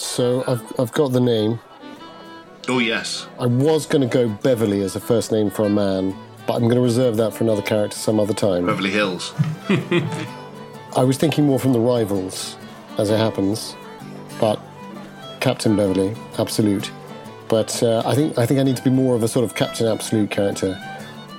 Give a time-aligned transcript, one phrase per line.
[0.00, 1.60] So I've, I've got the name.
[2.68, 3.26] Oh, yes.
[3.38, 6.62] I was going to go Beverly as a first name for a man, but I'm
[6.62, 8.64] going to reserve that for another character some other time.
[8.64, 9.34] Beverly Hills.
[10.96, 12.56] I was thinking more from the rivals,
[12.96, 13.76] as it happens,
[14.40, 14.58] but
[15.40, 16.90] Captain Beverly, absolute.
[17.48, 19.54] But uh, I think I think I need to be more of a sort of
[19.54, 20.80] Captain Absolute character.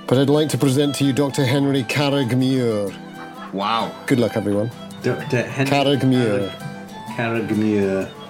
[0.06, 1.44] But I'd like to present to you Dr.
[1.44, 2.94] Henry Carragmure.
[3.52, 3.92] Wow.
[4.06, 4.70] Good luck, everyone.
[5.02, 5.42] Dr.
[5.42, 6.50] Henry Carragmure,
[7.16, 8.21] Carragmure.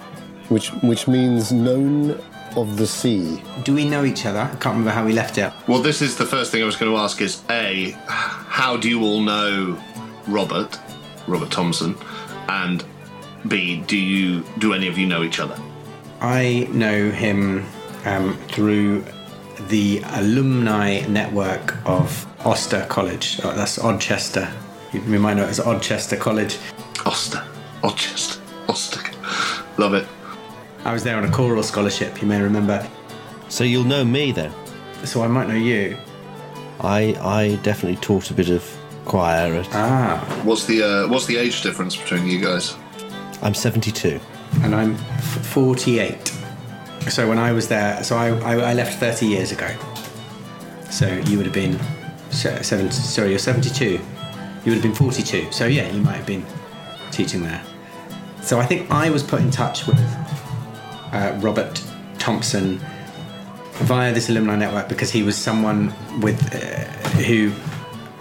[0.52, 2.20] Which which means known
[2.56, 3.42] of the sea.
[3.64, 4.40] Do we know each other?
[4.40, 5.52] I can't remember how we left it.
[5.66, 8.88] Well, this is the first thing I was going to ask is A, how do
[8.88, 9.82] you all know
[10.26, 10.78] Robert,
[11.26, 11.96] Robert Thompson?
[12.48, 12.84] And
[13.48, 15.58] B, do you do any of you know each other?
[16.20, 17.64] I know him
[18.04, 19.04] um, through
[19.68, 23.40] the alumni network of Oster College.
[23.42, 24.52] Oh, that's Odchester.
[24.92, 26.58] You you might know it as Odchester College.
[27.06, 27.42] Oster.
[27.82, 28.40] Oster.
[28.68, 29.00] Oster.
[29.78, 30.06] Love it.
[30.84, 32.86] I was there on a choral scholarship, you may remember.
[33.48, 34.52] So you'll know me then.
[35.04, 35.96] So I might know you.
[36.80, 38.62] I I definitely taught a bit of
[39.04, 39.54] choir.
[39.54, 42.74] At, Ah, What's the uh, what's the age difference between you guys?
[43.42, 44.20] I'm 72.
[44.62, 46.28] and I'm f- 48.
[47.10, 49.68] So when I was there, so I, I, I left 30 years ago.
[50.90, 51.78] So you would have been
[52.30, 53.84] seven, sorry, you're 72.
[53.94, 54.00] You
[54.66, 55.50] would have been 42.
[55.50, 56.44] So yeah, you might have been
[57.10, 57.60] teaching there.
[58.42, 59.98] So I think I was put in touch with
[61.12, 61.82] uh, Robert
[62.18, 62.78] Thompson
[63.84, 66.84] via this alumni network because he was someone with uh,
[67.22, 67.52] who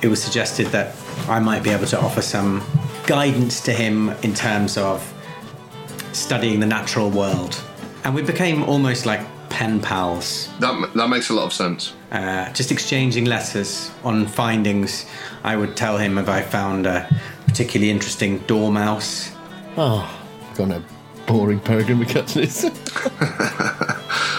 [0.02, 0.96] it was suggested that
[1.30, 2.64] I might be able to offer some
[3.06, 5.02] guidance to him in terms of
[6.14, 7.62] studying the natural world.
[8.04, 11.94] And we became almost like pen pals, That that makes a lot of sense.
[12.12, 15.06] uh, just exchanging letters on findings.
[15.44, 17.08] I would tell him if I found a
[17.46, 19.32] particularly interesting dormouse.
[19.78, 20.10] Oh,
[20.56, 20.82] got a
[21.32, 22.72] boring Peregrine McCutcheon.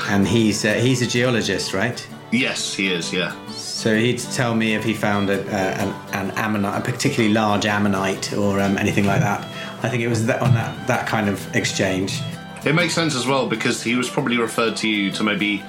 [0.09, 2.07] And he's uh, he's a geologist, right?
[2.33, 3.14] Yes, he is.
[3.14, 3.35] Yeah.
[3.53, 7.64] So he'd tell me if he found a, a, an, an ammonite, a particularly large
[7.64, 9.41] ammonite, or um, anything like that.
[9.83, 12.20] I think it was that, on that, that kind of exchange.
[12.67, 15.63] It makes sense as well because he was probably referred to you to maybe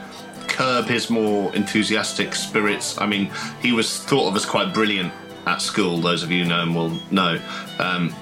[0.47, 2.99] curb his more enthusiastic spirits.
[2.99, 3.31] I mean,
[3.61, 5.13] he was thought of as quite brilliant
[5.47, 5.99] at school.
[5.99, 7.39] Those of you who know him will know.
[7.79, 8.13] Um,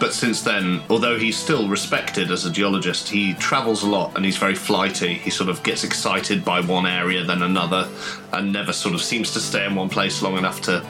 [0.00, 4.24] but since then, although he's still respected as a geologist, he travels a lot and
[4.24, 5.14] he's very flighty.
[5.14, 7.88] He sort of gets excited by one area then another,
[8.32, 10.84] and never sort of seems to stay in one place long enough to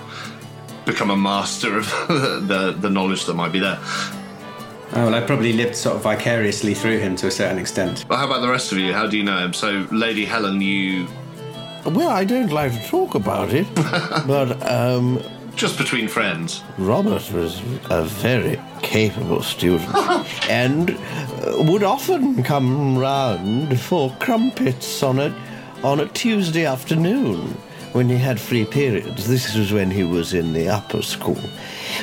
[0.87, 3.78] become a master of the the knowledge that might be there.
[4.93, 8.06] Oh, well, I probably lived sort of vicariously through him to a certain extent.
[8.09, 8.92] But how about the rest of you?
[8.92, 9.53] How do you know him?
[9.53, 11.06] So, Lady Helen, you
[11.84, 15.22] well, I don't like to talk about it, but um,
[15.54, 16.62] just between friends.
[16.78, 19.94] Robert was a very capable student
[20.50, 25.34] and uh, would often come round for crumpets on a,
[25.82, 27.56] on a Tuesday afternoon
[27.92, 29.26] when he had free periods.
[29.26, 31.41] This was when he was in the upper school.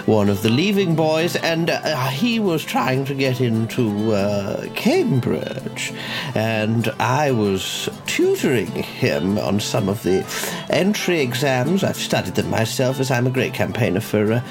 [0.06, 5.94] One of the leaving boys, and uh, he was trying to get into uh, Cambridge,
[6.36, 10.26] and I was tutoring him on some of the
[10.70, 11.84] entry exams.
[11.84, 14.42] I've studied them myself, as I'm a great campaigner for uh,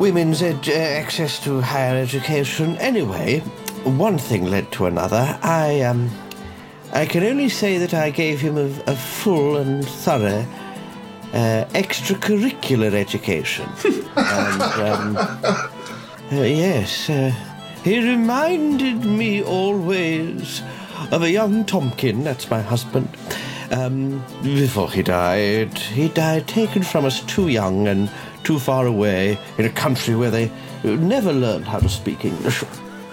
[0.00, 2.74] women's ed- uh, access to higher education.
[2.78, 3.40] Anyway,
[3.84, 5.38] one thing led to another.
[5.42, 6.10] I um,
[6.94, 10.46] I can only say that I gave him a, a full and thorough
[11.34, 13.68] uh, extracurricular education.
[14.16, 17.30] and um, uh, yes, uh,
[17.84, 20.62] he reminded me always
[21.12, 22.24] of a young Tomkin.
[22.24, 23.08] That's my husband.
[23.70, 28.10] Um, before he died, he died taken from us too young and
[28.44, 30.50] too far away in a country where they
[30.84, 32.60] never learned how to speak English.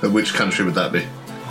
[0.01, 1.05] Which country would that be?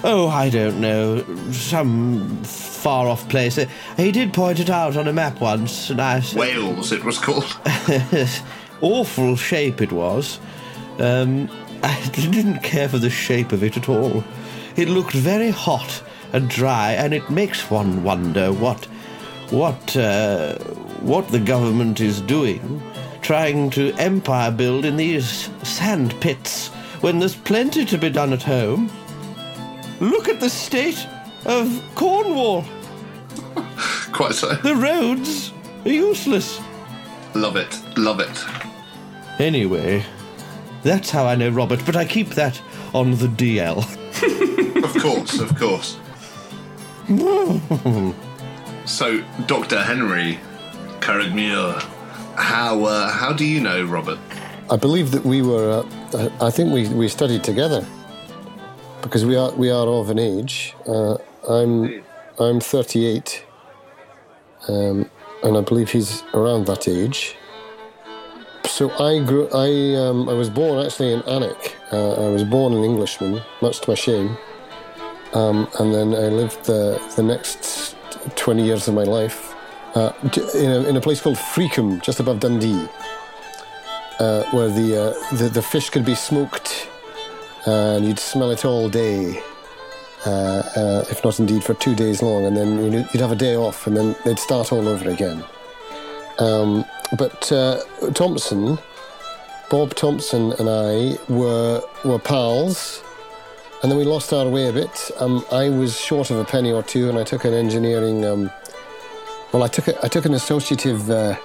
[0.04, 1.24] Oh, I don't know.
[1.50, 3.58] Some far off place.
[3.96, 7.18] He did point it out on a map once, and I said, Wales, it was
[7.18, 7.58] called.
[8.80, 10.38] awful shape it was.
[10.98, 11.48] Um,
[11.82, 14.22] I didn't care for the shape of it at all.
[14.76, 16.02] It looked very hot
[16.32, 18.84] and dry, and it makes one wonder what,
[19.50, 20.58] what, uh,
[21.00, 22.82] what the government is doing,
[23.26, 26.68] trying to empire build in these sand pits
[27.00, 28.88] when there's plenty to be done at home.
[29.98, 31.04] Look at the state
[31.44, 32.64] of Cornwall.
[34.12, 34.54] Quite so.
[34.54, 35.52] The roads
[35.84, 36.60] are useless.
[37.34, 37.82] Love it.
[37.98, 38.44] Love it.
[39.40, 40.04] Anyway,
[40.84, 42.62] that's how I know Robert, but I keep that
[42.94, 43.84] on the DL.
[44.76, 45.96] Of course, of course.
[48.84, 49.82] so, Dr.
[49.82, 50.38] Henry
[51.00, 51.82] Carragmure,
[52.36, 54.18] how uh, how do you know Robert?
[54.70, 55.84] I believe that we were.
[56.14, 57.86] Uh, I think we, we studied together.
[59.02, 60.74] because we are we are of an age.
[60.86, 61.16] Uh,
[61.48, 62.02] I'm
[62.38, 63.44] I'm 38,
[64.68, 65.08] um,
[65.44, 67.36] and I believe he's around that age.
[68.64, 69.48] So I grew.
[69.54, 71.74] I um, I was born actually in Alnwick.
[71.92, 74.36] Uh, I was born an Englishman, much to my shame.
[75.34, 77.96] Um, and then I lived the the next
[78.36, 79.45] 20 years of my life
[79.96, 80.12] uh,
[80.54, 82.86] in, a, in a place called Freakham, just above Dundee,
[84.20, 86.88] uh, where the, uh, the the fish could be smoked,
[87.64, 89.42] and you'd smell it all day.
[90.26, 93.54] Uh, uh, if not indeed for two days long, and then you'd have a day
[93.54, 95.42] off, and then they'd start all over again.
[96.40, 96.84] Um,
[97.16, 97.40] but
[98.12, 98.76] Thompson,
[99.70, 103.04] Bob Thompson, and I were were pals,
[103.82, 105.10] and then we lost our way a bit.
[105.20, 108.24] Um, I was short of a penny or two, and I took an engineering.
[108.24, 108.50] Um,
[109.52, 111.36] well, I took a, I took an associative uh,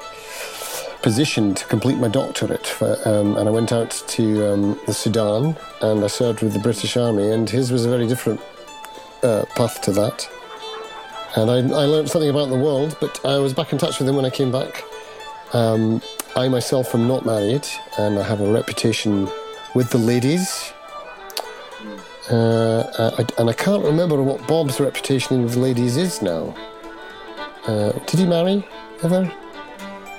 [1.02, 5.56] position to complete my doctorate, for, um, and I went out to um, the Sudan,
[5.82, 8.40] and I served with the British Army, and his was a very different
[9.24, 10.30] uh, path to that.
[11.36, 14.08] And I, I learned something about the world, but I was back in touch with
[14.08, 14.84] him when I came back.
[15.54, 16.02] Um,
[16.36, 19.30] I myself am not married, and I have a reputation
[19.74, 20.74] with the ladies.
[22.30, 26.56] Uh, I, and I can't remember what Bob's reputation with ladies is now.
[27.66, 28.68] Uh, did he marry
[29.04, 29.32] ever?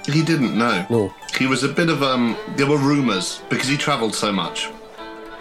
[0.06, 0.86] He didn't know.
[0.90, 1.14] No.
[1.38, 2.36] He was a bit of um.
[2.56, 4.66] There were rumours because he travelled so much,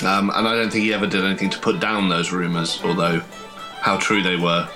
[0.03, 2.79] um, and I don't think he ever did anything to put down those rumours.
[2.83, 3.21] Although,
[3.81, 4.67] how true they were,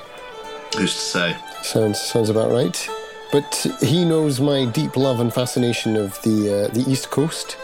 [0.78, 1.38] who's to say?
[1.62, 2.90] Sounds sounds about right.
[3.32, 7.58] But he knows my deep love and fascination of the uh, the East Coast,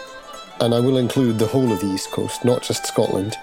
[0.60, 3.38] and I will include the whole of the East Coast, not just Scotland.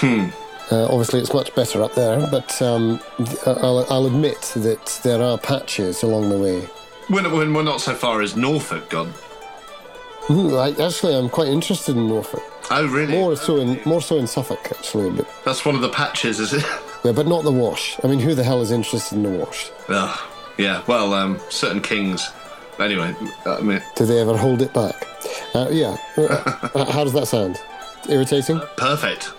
[0.00, 0.28] Hmm.
[0.70, 3.00] Uh, obviously, it's much better up there, but um,
[3.46, 6.60] I'll, I'll admit that there are patches along the way.
[7.08, 9.12] When, when we're not so far as Norfolk gone.
[10.28, 12.42] Ooh, I, actually, I'm quite interested in Norfolk.
[12.72, 13.12] Oh, really?
[13.12, 16.52] More so in more so in Suffolk, actually, but That's one of the patches, is
[16.52, 16.64] it?
[17.04, 17.96] yeah, but not the Wash.
[18.02, 19.70] I mean, who the hell is interested in the Wash?
[19.88, 20.18] Ugh.
[20.58, 20.82] Yeah.
[20.88, 22.28] Well, um, certain kings.
[22.80, 23.14] Anyway,
[23.46, 25.06] I mean, Do they ever hold it back?
[25.54, 25.96] Uh, yeah.
[26.74, 27.58] Uh, how does that sound?
[28.08, 28.60] Irritating?
[28.76, 29.32] perfect.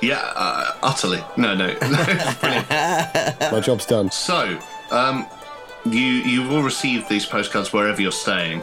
[0.00, 1.22] Yeah, uh, utterly.
[1.36, 2.64] No, no, no.
[3.52, 4.10] My job's done.
[4.10, 4.58] So,
[4.90, 5.26] um,
[5.84, 8.62] you you will receive these postcards wherever you're staying.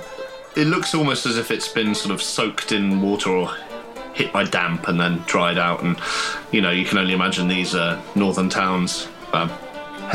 [0.56, 3.54] It looks almost as if it's been sort of soaked in water or
[4.14, 6.00] hit by damp and then dried out, and
[6.52, 9.08] you know you can only imagine these uh, northern towns.
[9.34, 9.52] Um,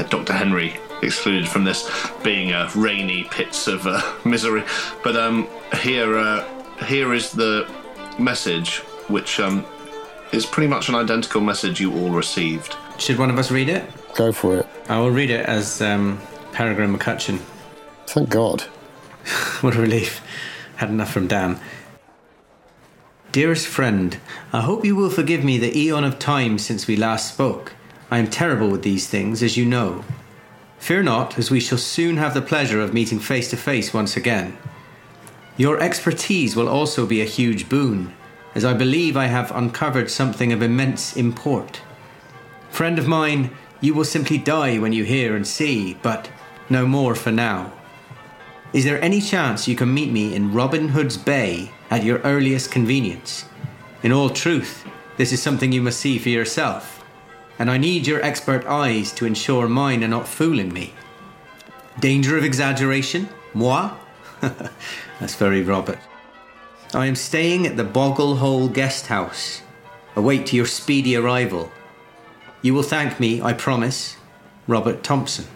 [0.09, 0.33] Dr.
[0.33, 1.91] Henry excluded from this
[2.23, 4.65] being uh, rainy pits of uh, misery,
[5.05, 5.49] but um,
[5.83, 6.45] here uh,
[6.85, 7.71] here is the
[8.19, 8.79] message,
[9.09, 9.67] which um,
[10.33, 12.77] is pretty much an identical message you all received.
[12.99, 13.85] Should one of us read it?
[14.15, 14.67] Go for it.
[14.89, 16.21] I will read it as um,
[16.53, 17.41] Peregrine McCutcheon.
[18.07, 18.63] Thank God.
[19.61, 20.23] What a relief.
[20.77, 21.61] Had enough from Dan.
[23.33, 24.19] Dearest friend,
[24.53, 27.75] I hope you will forgive me the eon of time since we last spoke.
[28.11, 30.05] I am terrible with these things, as you know.
[30.79, 34.17] Fear not, as we shall soon have the pleasure of meeting face to face once
[34.17, 34.57] again.
[35.57, 38.15] Your expertise will also be a huge boon,
[38.55, 41.81] as I believe I have uncovered something of immense import.
[42.71, 43.51] Friend of mine,
[43.81, 46.31] you will simply die when you hear and see, but
[46.69, 47.73] no more for now.
[48.73, 52.71] Is there any chance you can meet me in Robin Hood's Bay at your earliest
[52.71, 53.45] convenience?
[54.03, 57.05] In all truth, this is something you must see for yourself,
[57.59, 60.95] and I need your expert eyes to ensure mine are not fooling me.
[61.99, 63.29] Danger of exaggeration?
[63.53, 63.91] Moi?
[64.41, 65.99] That's very Robert.
[66.95, 69.63] I am staying at the Boggle Hole Guest House.
[70.17, 71.71] Await your speedy arrival.
[72.63, 74.17] You will thank me, I promise.
[74.67, 75.47] Robert Thompson.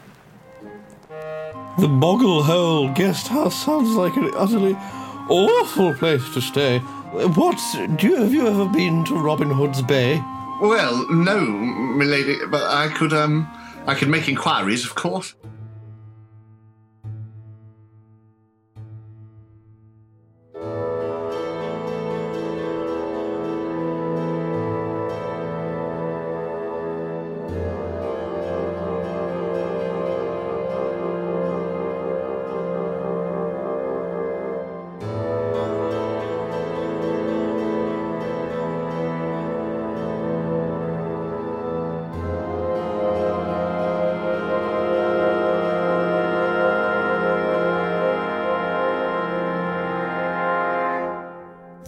[1.78, 4.74] The Boggle Hole guest house sounds like an utterly
[5.28, 6.78] awful place to stay.
[6.78, 10.22] What's do you have you ever been to Robin Hood's Bay?
[10.60, 13.48] Well, no, milady, but I could um
[13.88, 15.34] I could make inquiries, of course.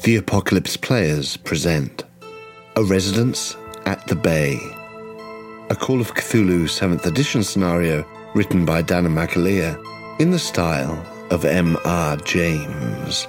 [0.07, 2.05] The Apocalypse Players present
[2.77, 4.57] A Residence at the Bay,
[5.69, 9.77] a Call of Cthulhu 7th edition scenario written by Danann McAleer
[10.21, 12.17] in the style of M.R.
[12.19, 13.27] James.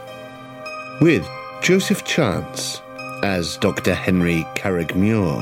[1.02, 1.28] With
[1.64, 2.84] Joseph Chance
[3.24, 3.96] as Dr.
[3.96, 5.42] Henry Carrigmuir,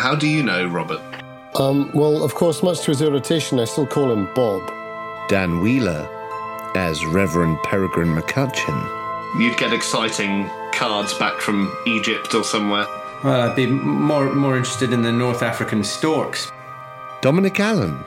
[0.00, 1.02] How do you know, Robert?
[1.54, 4.68] Um, well, of course, much to his irritation, I still call him Bob.
[5.28, 6.04] Dan Wheeler
[6.74, 9.01] as Reverend Peregrine McCutcheon.
[9.38, 12.86] You'd get exciting cards back from Egypt or somewhere.
[13.24, 16.50] Well, I'd be more more interested in the North African storks.
[17.20, 18.04] Dominic Allen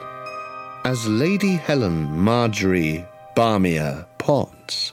[0.84, 3.04] as Lady Helen Marjorie
[3.34, 4.92] Barmia Potts.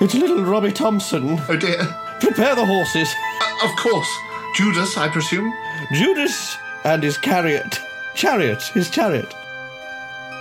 [0.00, 1.38] It's little Robbie Thompson.
[1.48, 1.78] Oh dear.
[2.20, 3.08] Prepare the horses.
[3.40, 4.10] Uh, of course.
[4.54, 5.52] Judas, I presume?
[5.92, 7.78] Judas and his chariot.
[8.14, 9.34] Chariot, his chariot.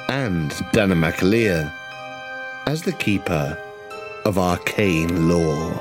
[0.08, 1.72] And Danann McAleer
[2.68, 3.58] as the keeper
[4.26, 5.80] of arcane lore.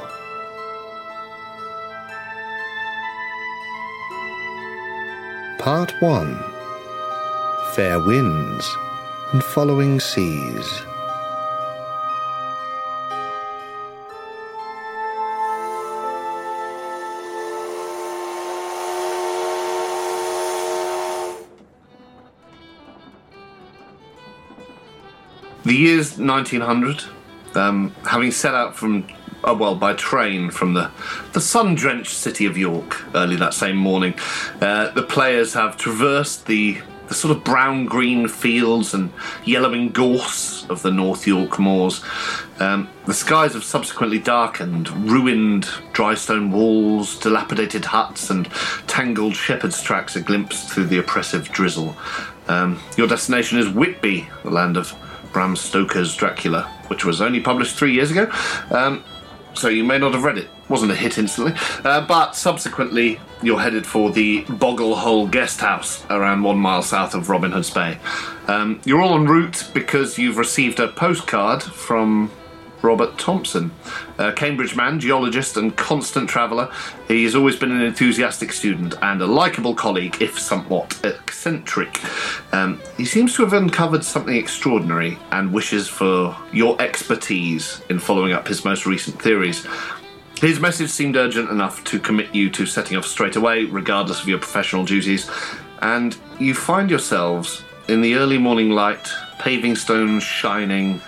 [5.58, 6.44] Part 1
[7.72, 8.76] Fair winds
[9.32, 10.82] and following seas.
[25.64, 27.13] The year's 1900.
[27.56, 29.06] Um, having set out from,
[29.44, 30.90] uh, well, by train from the,
[31.32, 34.14] the sun drenched city of York early that same morning,
[34.60, 39.12] uh, the players have traversed the, the sort of brown green fields and
[39.44, 42.02] yellowing gorse of the North York moors.
[42.58, 48.46] Um, the skies have subsequently darkened, ruined dry stone walls, dilapidated huts, and
[48.86, 51.96] tangled shepherd's tracks are glimpsed through the oppressive drizzle.
[52.48, 54.94] Um, your destination is Whitby, the land of
[55.32, 58.30] Bram Stoker's Dracula, which was only published three years ago.
[58.70, 59.04] Um,
[59.54, 60.48] so you may not have read it.
[60.68, 61.52] Wasn't a hit instantly.
[61.84, 67.14] Uh, but subsequently, you're headed for the Boggle Hole Guest House around one mile south
[67.14, 67.98] of Robin Hood's Bay.
[68.48, 72.30] Um, you're all en route because you've received a postcard from
[72.84, 73.72] Robert Thompson,
[74.18, 76.70] a Cambridge man, geologist, and constant traveller.
[77.08, 82.00] He's always been an enthusiastic student and a likeable colleague, if somewhat eccentric.
[82.52, 88.32] Um, he seems to have uncovered something extraordinary and wishes for your expertise in following
[88.32, 89.66] up his most recent theories.
[90.40, 94.28] His message seemed urgent enough to commit you to setting off straight away, regardless of
[94.28, 95.30] your professional duties,
[95.80, 101.00] and you find yourselves in the early morning light, paving stones shining,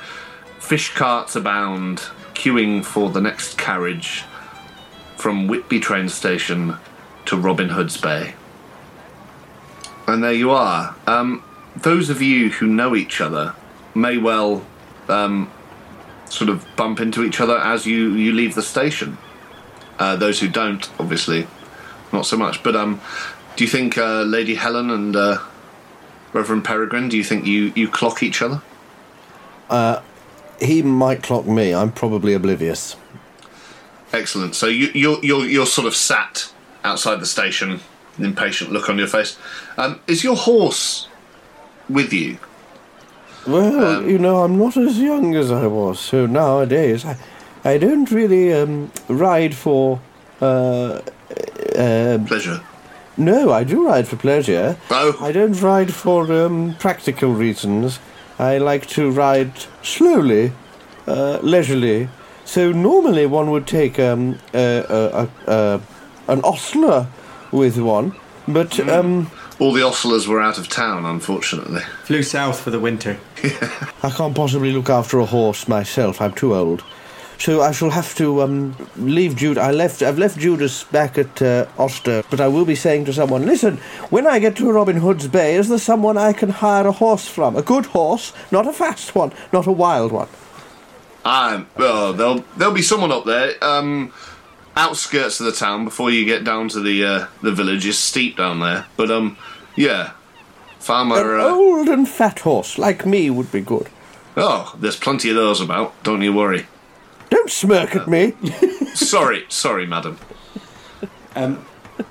[0.66, 1.98] fish carts abound,
[2.34, 4.24] queuing for the next carriage
[5.16, 6.76] from Whitby train station
[7.26, 8.34] to Robin Hood's Bay.
[10.08, 10.96] And there you are.
[11.06, 11.44] Um,
[11.76, 13.54] those of you who know each other
[13.94, 14.66] may well
[15.08, 15.52] um,
[16.28, 19.18] sort of bump into each other as you, you leave the station.
[20.00, 21.46] Uh, those who don't, obviously,
[22.12, 22.64] not so much.
[22.64, 23.00] But um,
[23.54, 25.38] do you think uh, Lady Helen and uh,
[26.32, 28.62] Reverend Peregrine, do you think you, you clock each other?
[30.60, 31.74] He might clock me.
[31.74, 32.96] I'm probably oblivious.
[34.12, 34.54] Excellent.
[34.54, 36.50] So you, you're, you're, you're sort of sat
[36.84, 37.80] outside the station,
[38.16, 39.36] an impatient look on your face.
[39.76, 41.08] Um, is your horse
[41.88, 42.38] with you?
[43.46, 47.16] Well, you know, I'm not as young as I was, so nowadays I,
[47.64, 50.00] I don't really um, ride for.
[50.40, 51.00] Uh,
[51.76, 52.60] uh, Pleasure.
[53.16, 54.76] no, I do ride for pleasure.
[54.90, 55.16] Oh.
[55.20, 57.98] I don't ride for um, practical reasons.
[58.38, 59.52] I like to ride
[59.82, 60.52] slowly,
[61.06, 62.08] uh, leisurely.
[62.44, 65.80] So normally one would take um, a, a, a, a,
[66.28, 67.08] an ostler
[67.50, 68.14] with one,
[68.46, 71.80] but um, All the ostlers were out of town, unfortunately.
[72.04, 73.18] Flew south for the winter.
[74.02, 76.20] I can't possibly look after a horse myself.
[76.20, 76.84] I'm too old.
[77.38, 79.58] So I shall have to um, leave Jude.
[79.58, 80.02] I left.
[80.02, 83.76] I've left Judas back at uh, Oster, but I will be saying to someone, "Listen,
[84.10, 87.28] when I get to Robin Hood's Bay, is there someone I can hire a horse
[87.28, 87.54] from?
[87.56, 90.28] A good horse, not a fast one, not a wild one."
[91.24, 93.52] Um, well, there'll there'll be someone up there.
[93.62, 94.12] Um,
[94.76, 98.36] outskirts of the town before you get down to the uh, the village is steep
[98.38, 98.86] down there.
[98.96, 99.36] But um,
[99.76, 100.12] yeah,
[100.78, 101.34] farmer.
[101.36, 103.88] An Uh, old and fat horse like me would be good.
[104.38, 105.92] oh, there's plenty of those about.
[106.02, 106.66] Don't you worry.
[107.30, 108.34] Don't smirk at me.
[108.94, 110.18] sorry, sorry, madam.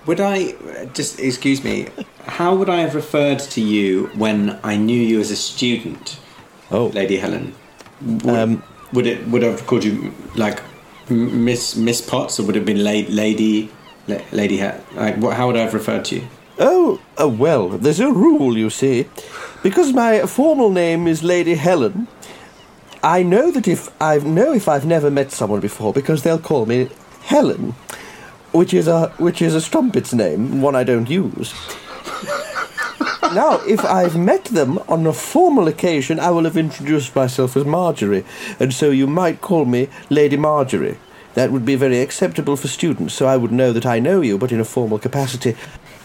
[0.05, 0.53] Would I
[0.93, 1.87] just excuse me?
[2.25, 6.19] How would I have referred to you when I knew you as a student,
[6.71, 7.53] Oh, Lady Helen?
[8.01, 10.59] Would, Um, would it would I have called you like
[11.09, 13.69] M- Miss Miss Potts, or would it have been la- Lady
[14.07, 14.81] La- Lady Hat?
[14.95, 16.27] Like, what, how would I have referred to you?
[16.57, 19.05] Oh, uh, well, there's a rule, you see.
[19.61, 22.07] Because my formal name is Lady Helen,
[23.05, 26.65] I know that if I know if I've never met someone before, because they'll call
[26.65, 26.89] me
[27.21, 27.75] Helen,
[28.51, 31.53] which is a which is a strumpet's name, one I don't use.
[33.21, 37.63] now, if I've met them on a formal occasion, I will have introduced myself as
[37.63, 38.25] Marjorie,
[38.59, 40.97] and so you might call me Lady Marjorie.
[41.35, 44.39] That would be very acceptable for students, so I would know that I know you,
[44.39, 45.55] but in a formal capacity.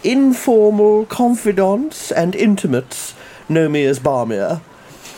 [0.04, 3.14] informal confidants and intimates
[3.49, 4.61] know me as Barmere.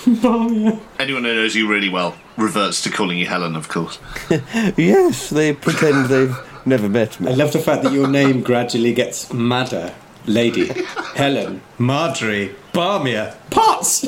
[0.98, 3.98] Anyone who knows you really well reverts to calling you Helen, of course.
[4.76, 7.30] Yes, they pretend they've never met me.
[7.30, 9.94] I love the fact that your name gradually gets madder.
[10.26, 10.68] Lady,
[11.16, 14.06] Helen, Marjorie, Barmia, Potts!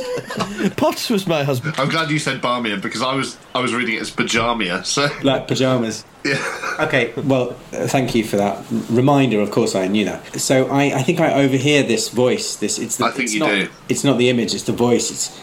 [0.76, 1.74] Potts was my husband.
[1.76, 4.84] I'm glad you said Barmia because I was I was reading it as Pajamia.
[4.86, 6.04] So Black pyjamas.
[6.24, 9.40] yeah, Okay, well, uh, thank you for that reminder.
[9.40, 10.40] Of course, I knew that.
[10.40, 12.56] So I, I think I overhear this voice.
[12.56, 12.96] This it's.
[12.98, 13.68] The, I think it's you not, do.
[13.88, 14.54] It's not the image.
[14.54, 15.10] It's the voice.
[15.10, 15.40] It's.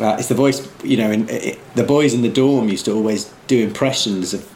[0.00, 0.66] Uh, it's the voice.
[0.84, 4.48] You know, and it, the boys in the dorm used to always do impressions of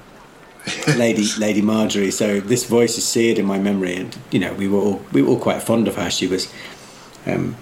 [0.96, 2.10] Lady Lady Marjorie.
[2.10, 5.22] So this voice is seared in my memory, and you know, we were all we
[5.22, 6.10] were all quite fond of her.
[6.10, 6.52] She was
[7.26, 7.56] um,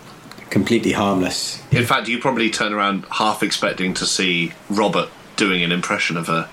[0.51, 1.61] completely harmless.
[1.73, 6.29] in fact, you probably turn around half expecting to see Robert doing an impression of
[6.29, 6.49] her.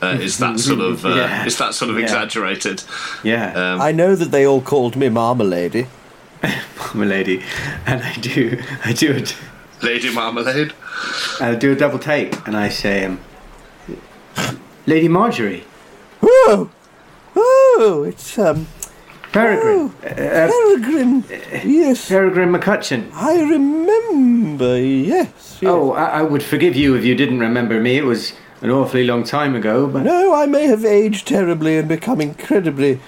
[0.00, 1.44] Uh, is that sort of uh, Yeah.
[1.46, 2.04] is that sort of Yeah.
[2.04, 2.84] exaggerated?
[3.24, 5.86] Yeah, Um, I know that they all called me Marmalady.
[6.42, 7.42] marmalady
[7.86, 9.34] and I do I do it.
[9.82, 10.72] Lady Marmalade.
[11.40, 13.20] I do a double take, and I say, um,
[14.86, 15.64] Lady Marjorie,
[16.22, 16.70] Oh,
[17.36, 18.66] oh, it's um,
[19.32, 21.24] Peregrine, uh, uh, Peregrine.
[21.64, 23.10] Yes, Peregrine McCutcheon.
[23.12, 24.78] I remember.
[24.78, 25.58] Yes.
[25.60, 25.62] yes.
[25.64, 27.96] Oh, I, I would forgive you if you didn't remember me.
[27.96, 31.88] It was an awfully long time ago, but No, I may have aged terribly and
[31.88, 33.00] become incredibly,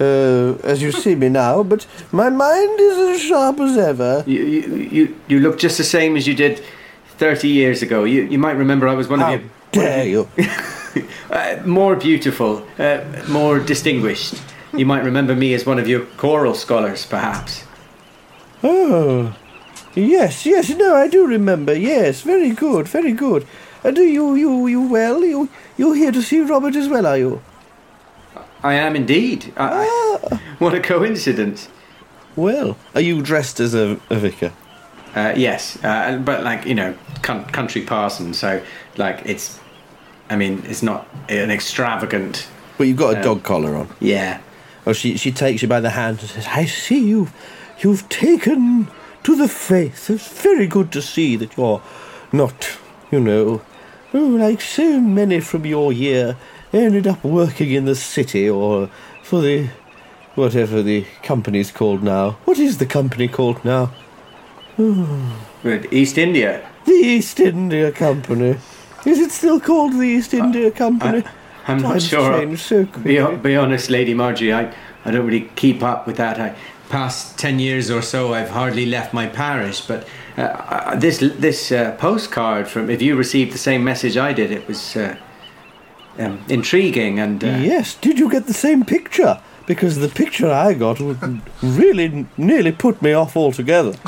[0.00, 4.24] uh, as you see me now, but my mind is as sharp as ever.
[4.26, 6.62] you, you, you, you look just the same as you did
[7.18, 8.04] 30 years ago.
[8.04, 9.50] You, you might remember I was one How of you.
[9.72, 10.28] dare you?
[11.30, 14.34] Uh, more beautiful, uh, more distinguished.
[14.74, 17.64] You might remember me as one of your choral scholars, perhaps.
[18.64, 19.36] Oh,
[19.94, 21.74] yes, yes, no, I do remember.
[21.74, 23.46] Yes, very good, very good.
[23.84, 25.22] Uh, do you, you, you well?
[25.22, 27.42] You, you here to see Robert as well, are you?
[28.62, 29.52] I am indeed.
[29.56, 29.84] I,
[30.32, 31.68] I, what a coincidence.
[32.36, 34.52] Well, are you dressed as a, a vicar?
[35.14, 38.34] Uh, yes, uh, but like you know, coun- country parson.
[38.34, 38.62] So
[38.96, 39.58] like it's,
[40.30, 42.48] I mean, it's not an extravagant.
[42.76, 43.88] But you've got a Um, dog collar on.
[44.00, 44.40] Yeah,
[44.86, 47.28] Oh, she, she takes you by the hand and says, I see you.
[47.80, 48.88] You've taken
[49.24, 50.08] to the faith.
[50.08, 51.82] It's very good to see that you're
[52.32, 52.78] not,
[53.10, 53.60] you know,
[54.14, 56.36] oh, like so many from your year
[56.72, 58.90] ended up working in the city or
[59.22, 59.68] for the,
[60.34, 62.32] whatever the company's called now.
[62.44, 63.92] What is the company called now?
[65.62, 65.92] Good.
[65.92, 66.68] East India.
[66.84, 68.56] The East India Company.
[69.04, 71.24] Is it still called the East India Company?
[71.66, 72.38] I'm not Times sure.
[72.38, 74.72] change so Be, be honest, Lady Marjorie, I,
[75.04, 76.40] I don't really keep up with that.
[76.40, 76.54] I
[76.88, 79.82] past ten years or so, I've hardly left my parish.
[79.82, 84.32] But uh, uh, this this uh, postcard from if you received the same message I
[84.32, 85.16] did, it was uh,
[86.18, 89.40] um, intriguing and uh, Yes, did you get the same picture?
[89.66, 90.98] Because the picture I got
[91.62, 93.94] really nearly put me off altogether.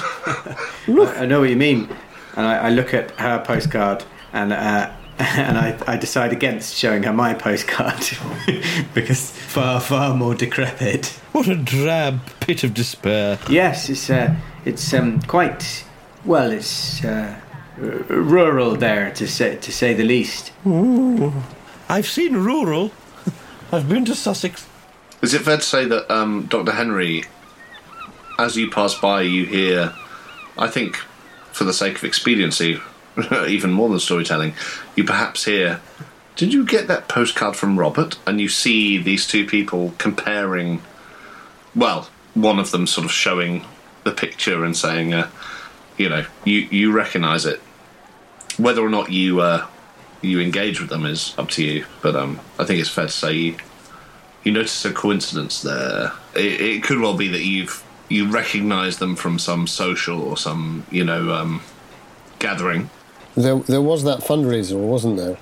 [0.89, 1.89] I, I know what you mean.
[2.37, 4.53] And I, I look at her postcard and.
[4.53, 8.09] Uh, and I, I decide against showing her my postcard
[8.95, 11.09] because far far more decrepit.
[11.33, 13.39] What a drab pit of despair.
[13.51, 15.85] Yes, it's uh, it's um, quite
[16.25, 16.51] well.
[16.51, 17.37] It's uh,
[17.77, 20.53] r- rural there to say to say the least.
[21.91, 22.93] I've seen rural.
[23.73, 24.69] I've been to Sussex.
[25.23, 26.71] Is it fair to say that um, Dr.
[26.71, 27.25] Henry,
[28.39, 29.93] as you pass by, you hear,
[30.57, 30.99] I think,
[31.51, 32.81] for the sake of expediency,
[33.49, 34.55] even more than storytelling,
[34.95, 35.81] you perhaps hear,
[36.37, 38.19] Did you get that postcard from Robert?
[38.25, 40.81] And you see these two people comparing,
[41.75, 43.65] well, one of them sort of showing
[44.05, 45.29] the picture and saying, uh,
[45.99, 47.61] you know, you, you recognise it.
[48.59, 49.67] Whether or not you uh,
[50.23, 53.13] you engage with them is up to you, but um, I think it's fair to
[53.13, 53.57] say you,
[54.45, 56.13] you notice a coincidence there.
[56.35, 60.85] It, it could well be that you've you recognise them from some social or some
[60.91, 61.63] you know um,
[62.39, 62.91] gathering.
[63.37, 65.39] There, there was that fundraiser, wasn't there,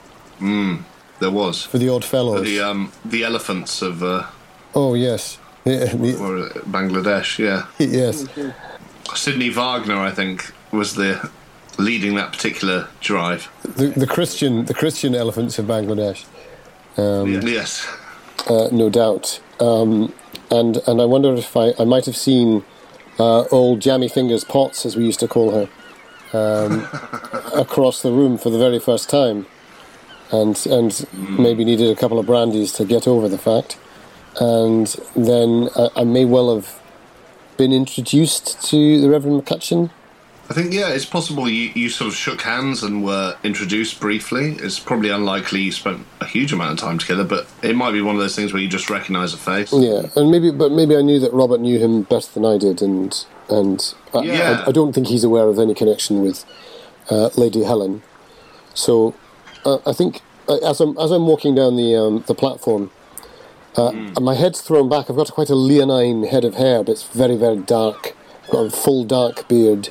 [1.21, 2.45] There was for the Odd for Fellows?
[2.45, 4.27] the um, the elephants of uh,
[4.75, 7.39] oh yes, Yeah, the- or, uh, Bangladesh.
[7.39, 8.27] Yeah, yes.
[9.15, 11.31] Sydney Wagner, I think, was the
[11.79, 13.49] leading that particular drive.
[13.63, 16.27] The, the Christian, the Christian elephants of Bangladesh.
[16.97, 17.87] Um, yes,
[18.49, 19.41] uh, no doubt.
[19.61, 20.13] Um,
[20.51, 22.65] and and I wonder if I, I might have seen
[23.19, 25.69] uh, old Jammy Fingers Potts, as we used to call her,
[26.33, 26.87] um,
[27.55, 29.47] across the room for the very first time,
[30.33, 31.07] and and
[31.39, 33.79] maybe needed a couple of brandies to get over the fact.
[34.41, 34.87] And
[35.17, 36.81] then I, I may well have
[37.57, 39.91] been introduced to the Reverend McCutcheon
[40.51, 44.53] I think yeah, it's possible you, you sort of shook hands and were introduced briefly.
[44.61, 48.01] It's probably unlikely you spent a huge amount of time together, but it might be
[48.01, 49.73] one of those things where you just recognise a face.
[49.75, 52.81] Yeah, and maybe, but maybe I knew that Robert knew him better than I did,
[52.81, 53.15] and
[53.51, 54.63] and I, Yeah.
[54.65, 56.47] I, I don't think he's aware of any connection with
[57.11, 58.03] uh, Lady Helen.
[58.73, 59.15] So
[59.67, 62.91] uh, I think uh, as I'm as I'm walking down the um, the platform,
[63.77, 65.11] uh, my head's thrown back.
[65.11, 68.15] I've got quite a leonine head of hair, but it's very very dark.
[68.45, 69.91] I've got a full dark beard,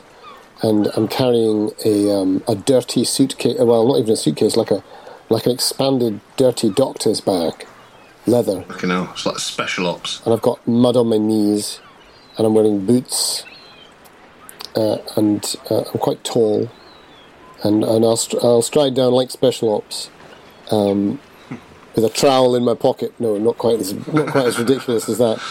[0.61, 3.57] and I'm carrying a um, a dirty suitcase.
[3.59, 4.83] Well, not even a suitcase, like a
[5.29, 7.65] like an expanded dirty doctor's bag,
[8.25, 10.21] leather You know, it's like special ops.
[10.25, 11.79] and I've got mud on my knees,
[12.37, 13.43] and I'm wearing boots,
[14.75, 16.69] uh, and uh, I'm quite tall,
[17.63, 20.09] and and I'll str- I'll stride down like special ops,
[20.71, 21.19] um,
[21.95, 23.13] with a trowel in my pocket.
[23.19, 25.41] No, not quite as not quite as ridiculous as that.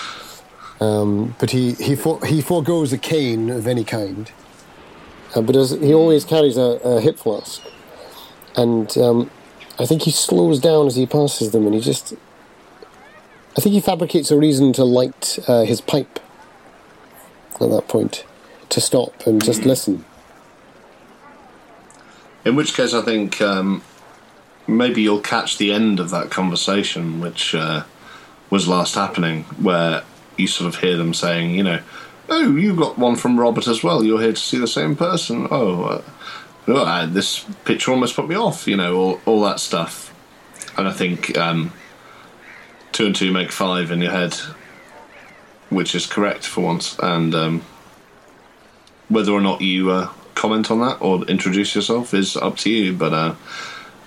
[0.81, 4.31] Um, but he he for, he foregoes a cane of any kind,
[5.37, 7.63] uh, but he always carries a, a hip flask,
[8.57, 9.31] and um,
[9.79, 12.15] I think he slows down as he passes them, and he just
[13.57, 16.21] I think he fabricates a reason to light uh, his pipe
[17.61, 18.25] at that point,
[18.69, 20.05] to stop and just listen.
[22.45, 23.83] In which case, I think um,
[24.67, 27.85] maybe you'll catch the end of that conversation, which uh,
[28.51, 30.03] was last happening, where
[30.37, 31.81] you sort of hear them saying, you know,
[32.29, 34.03] oh, you got one from Robert as well.
[34.03, 35.47] You're here to see the same person.
[35.51, 36.03] Oh, uh,
[36.69, 38.67] oh this picture almost put me off.
[38.67, 40.13] You know, all all that stuff.
[40.77, 41.73] And I think um,
[42.93, 44.35] two and two make five in your head,
[45.71, 46.99] which is correct for once.
[46.99, 47.63] And um,
[49.09, 52.93] whether or not you uh, comment on that or introduce yourself is up to you.
[52.93, 53.35] But uh,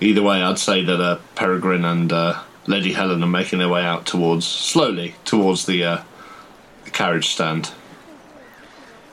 [0.00, 3.82] either way, I'd say that uh, Peregrine and uh, Lady Helen are making their way
[3.82, 6.02] out towards slowly towards the
[6.92, 7.72] carriage stand.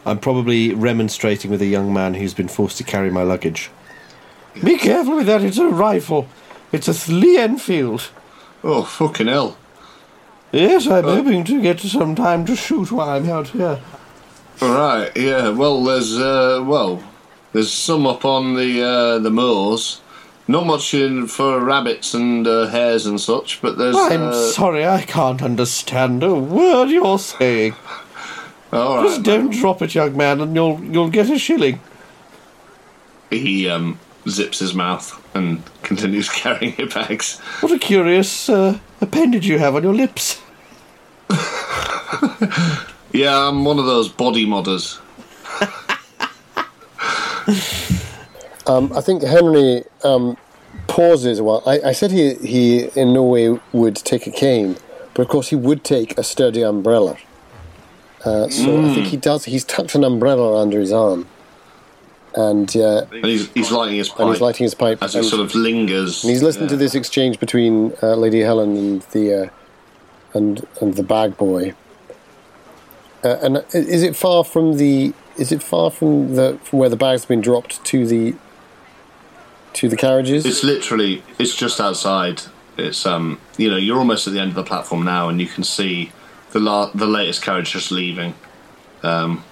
[0.07, 3.69] I'm probably remonstrating with a young man who's been forced to carry my luggage.
[4.63, 6.29] Be careful with that, it's a rifle.
[6.71, 8.09] It's a Lee Enfield.
[8.63, 9.57] Oh fucking hell!
[10.53, 13.81] Yes, I'm hoping to get some time to shoot while I'm out here.
[14.61, 15.49] All right, yeah.
[15.49, 17.03] Well, there's uh, well,
[17.51, 19.99] there's some up on the uh, the moors.
[20.47, 23.97] Not much in for rabbits and uh, hares and such, but there's.
[23.97, 27.75] I'm uh, sorry, I can't understand a word you're saying.
[28.71, 29.25] All Just right.
[29.25, 31.79] don't drop it, young man, and you'll you'll get a shilling.
[33.29, 37.39] He um, zips his mouth and continues carrying your bags.
[37.61, 40.41] What a curious uh, appendage you have on your lips.
[43.13, 44.99] Yeah, I'm one of those body modders.
[48.67, 50.35] Um, I think Henry um,
[50.87, 51.63] pauses a while.
[51.65, 54.75] I, I said he, he in no way would take a cane,
[55.13, 57.15] but of course he would take a sturdy umbrella.
[58.25, 59.45] Uh, so I think he does.
[59.45, 61.27] He's tucked an umbrella under his arm,
[62.35, 64.19] and uh, And he's, he's lighting his pipe.
[64.19, 65.01] and he's lighting his pipe.
[65.03, 66.23] as he sort of lingers.
[66.23, 69.49] And he's listening to this exchange between uh, Lady Helen and the uh,
[70.33, 71.73] and and the bag boy.
[73.23, 75.13] Uh, and is it far from the?
[75.37, 78.35] Is it far from the from where the bag's been dropped to the
[79.73, 80.45] to the carriages?
[80.45, 82.41] It's literally, it's just outside.
[82.77, 85.47] It's um, you know, you're almost at the end of the platform now, and you
[85.47, 86.11] can see
[86.51, 88.33] the la- the latest carriage just leaving.
[89.03, 89.43] Um,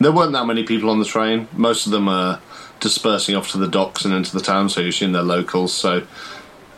[0.00, 1.48] there weren't that many people on the train.
[1.52, 2.40] Most of them are
[2.80, 5.72] dispersing off to the docks and into the town, so you assume they're locals.
[5.72, 6.02] So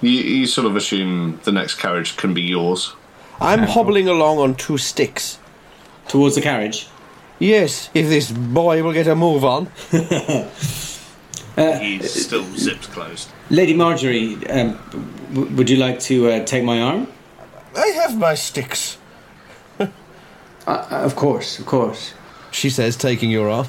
[0.03, 2.95] you, you sort of assume the next carriage can be yours.
[3.41, 5.39] I'm hobbling along on two sticks.
[6.07, 6.87] Towards the carriage.
[7.39, 9.69] Yes, if this boy will get a move on.
[11.57, 13.31] He's still zipped closed.
[13.49, 14.79] Lady Marjorie, um,
[15.33, 17.07] w- would you like to uh, take my arm?
[17.77, 19.01] I have my sticks, Uh,
[20.67, 22.15] of course, of course.
[22.51, 23.67] she says, taking your arm.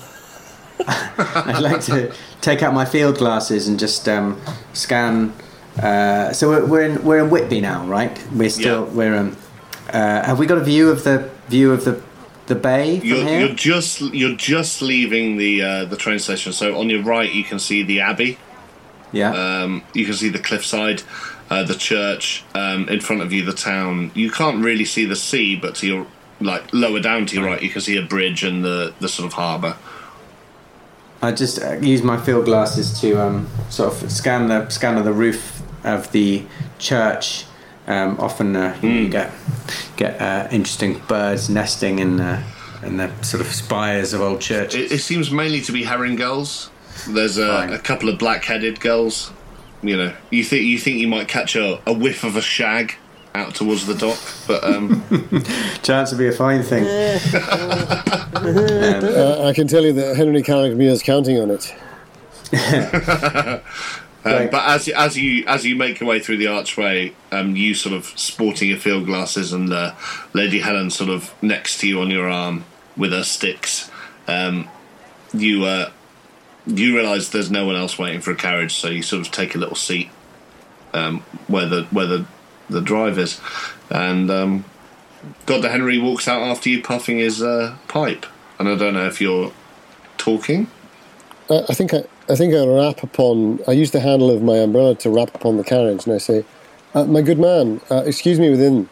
[0.87, 4.39] I'd like to take out my field glasses and just um,
[4.73, 5.33] scan.
[5.81, 8.17] Uh, so we're, we're in we're in Whitby now, right?
[8.33, 8.93] We're still Yeah.
[8.93, 9.37] we're um.
[9.91, 12.01] Uh, have we got a view of the view of the
[12.47, 13.39] the bay from You're, here?
[13.47, 16.53] you're just you're just leaving the uh, the train station.
[16.53, 18.37] So on your right, you can see the abbey.
[19.11, 19.31] yeah.
[19.33, 21.03] Um, you can see the cliffside,
[21.49, 22.43] uh, the church.
[22.53, 24.11] Um, in front of you, the town.
[24.13, 26.07] You can't really see the sea, but to your
[26.39, 29.25] like lower down to your right, you can see a bridge and the the sort
[29.25, 29.75] of harbour.
[31.21, 35.05] I just uh, use my field glasses to um, sort of scan the scan of
[35.05, 36.43] the roof of the
[36.77, 37.45] church.
[37.87, 39.31] Um, often uh, you, know, you get
[39.95, 42.43] get uh, interesting birds nesting in uh,
[42.83, 44.91] in the sort of spires of old churches.
[44.91, 46.69] It, it seems mainly to be herring gulls.
[47.07, 49.31] There's a, a couple of black-headed gulls.
[49.83, 52.95] You know, you think you think you might catch a, a whiff of a shag
[53.35, 54.19] out towards the dock.
[54.47, 55.03] But um,
[55.83, 56.85] Chance would be a fine thing.
[58.45, 61.73] Uh, I can tell you that Henry Carrickmere is counting on it.
[64.23, 67.73] Um, but as as you as you make your way through the archway, um, you
[67.73, 69.95] sort of sporting your field glasses and uh,
[70.33, 73.89] Lady Helen sort of next to you on your arm with her sticks,
[74.27, 74.69] um,
[75.33, 75.89] you uh,
[76.67, 79.55] you realise there's no one else waiting for a carriage, so you sort of take
[79.55, 80.09] a little seat
[80.93, 82.25] um, where the where the
[82.69, 83.39] the drivers,
[83.89, 84.65] and um,
[85.45, 88.25] Doctor Henry walks out after you, puffing his uh, pipe,
[88.59, 89.51] and I don't know if you're
[90.17, 90.67] talking.
[91.49, 93.59] I, I think I, I think I rap upon.
[93.67, 96.45] I use the handle of my umbrella to rap upon the carriage, and I say,
[96.93, 98.89] uh, "My good man, uh, excuse me within.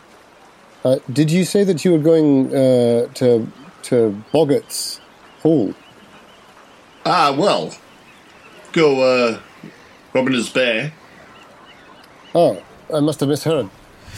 [0.86, 3.48] Uh, did you say that you were going uh, to
[3.84, 5.00] to Boggart's
[5.42, 5.74] Hall?
[7.06, 7.74] Ah, well,
[8.72, 9.40] go uh,
[10.14, 10.94] Robin Hood's Bay.
[12.36, 12.62] Oh,
[12.94, 13.70] I must have misheard.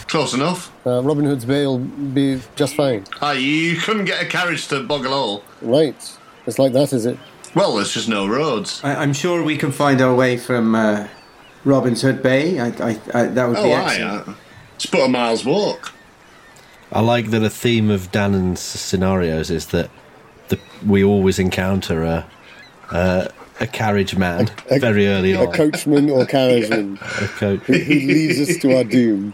[0.07, 0.71] Close enough.
[0.85, 3.05] Uh, Robin Hood's Bay will be just fine.
[3.21, 5.43] Ah, you couldn't get a carriage to Boggle Hall.
[5.61, 5.95] Right,
[6.45, 7.17] it's like that, is it?
[7.55, 8.81] Well, there's just no roads.
[8.83, 11.07] I, I'm sure we can find our way from uh,
[11.63, 12.59] Robin's Hood Bay.
[12.59, 14.27] I, I, I, that would Oh, be aye, excellent.
[14.27, 14.33] uh,
[14.75, 15.93] it's but a mile's walk.
[16.91, 19.89] I like that a theme of Danann's scenarios is that
[20.49, 22.25] the, we always encounter a
[22.91, 25.47] a, a carriage man A- very early A on.
[25.47, 29.33] A coachman or carriageman A coach who, who leads us to our doom.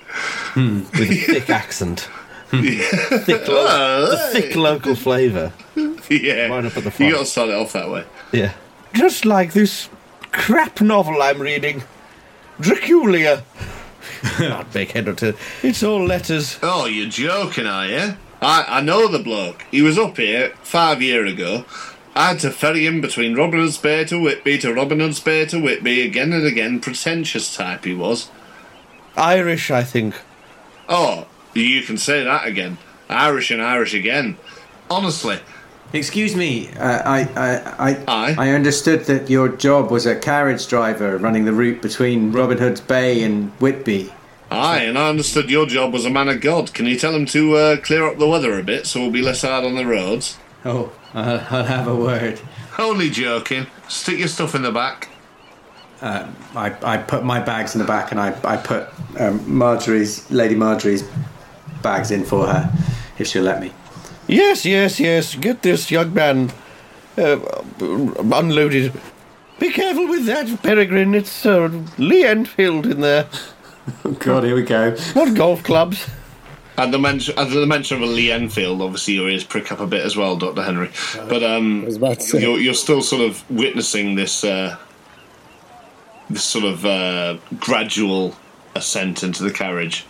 [0.54, 2.02] Hmm, with a thick accent,
[2.52, 2.62] hmm.
[2.62, 5.54] thick, lo- the thick local flavour.
[5.76, 7.12] yeah, Right up at the you front.
[7.14, 8.04] got to start it off that way.
[8.32, 8.54] Yeah,
[8.94, 9.90] just like this
[10.32, 11.84] crap novel I'm reading,
[12.60, 13.44] Draculia.
[14.40, 15.36] Not big head or two.
[15.64, 16.60] It's all letters.
[16.62, 18.16] Oh, you're joking, are you?
[18.42, 19.64] I, I know the bloke.
[19.72, 21.66] He was up here five year ago.
[22.16, 25.46] I had to ferry him between Robin Hood's Bay to Whitby to Robin Hood's Bay
[25.46, 26.80] to Whitby again and again.
[26.82, 28.30] Pretentious type he was.
[29.16, 30.16] Irish, I think.
[30.90, 32.78] Oh, you can say that again.
[33.10, 34.38] Irish and Irish again.
[34.90, 35.40] Honestly,
[35.94, 38.36] Excuse me, uh, I, I, I, Aye.
[38.38, 42.80] I understood that your job was a carriage driver running the route between Robin Hood's
[42.80, 44.10] Bay and Whitby.
[44.50, 46.74] aye, and I understood your job was a man of God.
[46.74, 49.22] Can you tell him to uh, clear up the weather a bit so we'll be
[49.22, 50.38] less hard on the roads?
[50.64, 52.40] Oh, I'll, I'll have a word.
[52.78, 53.68] Only joking.
[53.88, 55.10] Stick your stuff in the back.
[56.02, 58.88] I, I put my bags in the back and I, I put
[59.20, 61.08] um, Marjorie's, Lady Marjorie's
[61.82, 62.72] bags in for her,
[63.18, 63.72] if she'll let me.
[64.28, 65.36] Yes, yes, yes.
[65.36, 66.52] Get this young man
[67.18, 67.40] uh,
[67.80, 68.94] unloaded.
[69.60, 71.14] Be careful with that, Peregrine.
[71.14, 73.28] It's uh, Lee Enfield in there.
[74.06, 74.96] Oh God, here we go.
[75.14, 76.08] What golf clubs?
[76.78, 79.80] At the, mention, at the mention of a Lee Enfield, obviously your ears prick up
[79.80, 80.90] a bit as well, Doctor Henry.
[81.28, 82.42] But um, I was about to say.
[82.42, 84.78] you're, you're still sort of witnessing this uh,
[86.30, 88.36] this sort of uh, gradual
[88.74, 90.06] ascent into the carriage.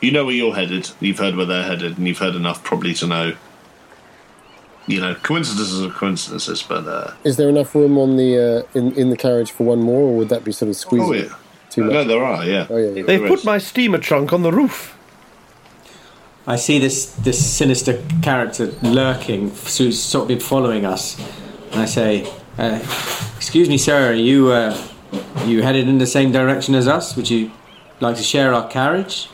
[0.00, 0.90] You know where you're headed.
[1.00, 3.36] You've heard where they're headed, and you've heard enough probably to know.
[4.86, 8.92] You know, coincidences are coincidences, but uh, Is there enough room on the uh, in
[8.94, 11.34] in the carriage for one more, or would that be sort of squeezing oh yeah,
[11.70, 11.92] too much?
[11.92, 12.44] no, there are.
[12.44, 13.02] Yeah, Oh, yeah, yeah.
[13.04, 14.97] They've put my steamer trunk on the roof.
[16.48, 21.18] I see this this sinister character lurking, who's sort of been following us.
[21.72, 22.80] And I say, uh,
[23.36, 24.08] "Excuse me, sir.
[24.10, 24.74] Are you uh,
[25.44, 27.16] you headed in the same direction as us?
[27.16, 27.50] Would you
[28.00, 29.28] like to share our carriage?"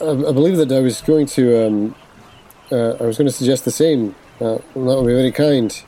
[0.00, 1.66] I, I believe that I was going to.
[1.66, 1.94] Um,
[2.72, 4.14] uh, I was going to suggest the same.
[4.40, 5.84] Uh, that would be very kind.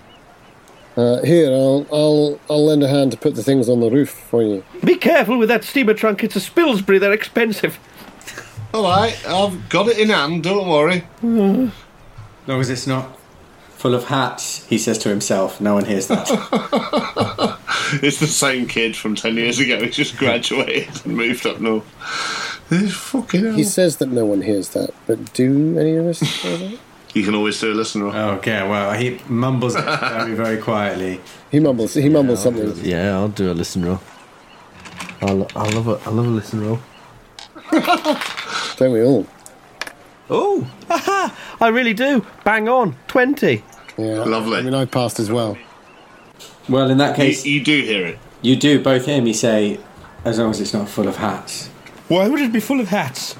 [0.98, 4.10] Uh, here, I'll, I'll, I'll lend a hand to put the things on the roof
[4.10, 4.64] for you.
[4.82, 6.24] Be careful with that steamer trunk.
[6.24, 7.00] It's a Spilsbury.
[7.00, 7.78] They're expensive.
[8.76, 9.26] All right.
[9.26, 10.42] I've got it in hand.
[10.42, 11.04] Don't worry.
[11.22, 11.72] Long
[12.60, 13.16] as it's not
[13.70, 15.60] full of hats, he says to himself.
[15.60, 17.58] No one hears that.
[18.02, 19.80] It's the same kid from ten years ago.
[19.80, 21.84] He just graduated and moved up north.
[22.68, 23.52] This fucking hell.
[23.54, 26.78] He says that no one hears that, but do any of us hear that?
[27.14, 28.08] You can always do a listener.
[28.12, 31.20] Oh, okay, well, he mumbles very, very quietly.
[31.52, 31.94] He mumbles.
[31.94, 32.74] He mumbles something.
[32.84, 34.00] Yeah, I'll do a listen roll.
[35.22, 36.80] I'll, I'll love a, I love a listen roll.
[38.76, 39.26] Don't we all?
[40.28, 41.56] Oh, aha!
[41.60, 42.26] I really do.
[42.44, 42.96] Bang on.
[43.08, 43.62] 20.
[43.96, 44.04] Yeah.
[44.24, 44.58] Lovely.
[44.58, 45.56] I mean, I passed as well.
[46.68, 48.18] Well, in that case, you do hear it.
[48.42, 49.78] you do both hear me say,
[50.24, 51.68] as long as it's not full of hats.
[52.08, 53.36] Why would it be full of hats?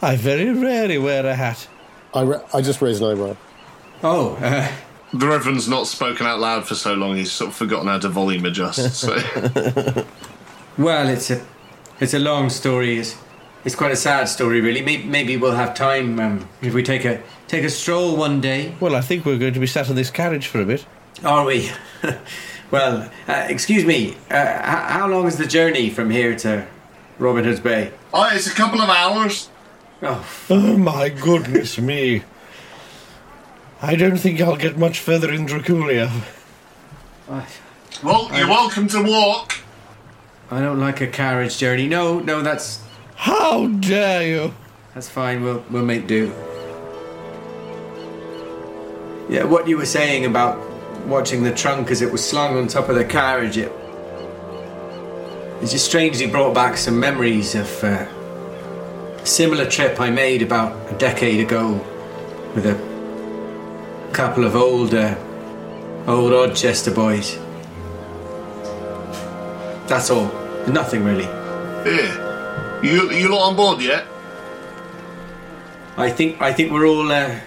[0.00, 1.66] I very rarely wear a hat.
[2.14, 3.36] I, ra- I just raised an eyebrow.
[4.04, 4.70] Oh, uh,
[5.12, 7.16] The Reverend's not spoken out loud for so long.
[7.16, 8.94] He's sort of forgotten how to volume adjust.
[8.94, 9.14] So
[10.78, 11.44] well, it's a,
[12.00, 12.98] it's a long story.
[12.98, 13.16] It's,
[13.64, 14.82] it's quite a sad story, really.
[14.82, 18.74] Maybe, maybe we'll have time um, if we take a take a stroll one day.
[18.80, 20.84] Well, I think we're going to be sat in this carriage for a bit.
[21.24, 21.70] Are we?
[22.70, 24.12] well, uh, excuse me.
[24.30, 26.66] Uh, h- how long is the journey from here to
[27.18, 27.92] Robin Hood's Bay?
[28.14, 29.50] oh, it's a couple of hours.
[30.02, 32.22] Oh, Oh my goodness me.
[33.82, 36.10] I don't think I'll get much further in Draculia.
[37.30, 37.46] I,
[38.02, 39.54] Well, you're welcome to walk.
[40.50, 41.88] I don't like a carriage journey.
[41.88, 42.80] No, no, that's
[43.18, 44.54] How dare you?
[44.94, 45.42] that's fine.
[45.42, 46.32] We'll we'll make do.
[49.28, 50.56] Yeah, what you were saying about
[51.04, 53.72] watching the trunk as it was slung on top of the carriage, it
[55.60, 58.06] it just strangely brought back some memories of uh,
[59.20, 61.72] a similar trip I made about a decade ago
[62.54, 62.76] with a
[64.12, 65.16] couple of old uh,
[66.06, 67.36] old Odchester boys.
[69.88, 70.30] That's all.
[70.68, 71.26] Nothing really.
[71.82, 72.27] Here.
[72.82, 74.06] You, you lot on board yet?
[75.96, 77.40] I think I think we're all uh,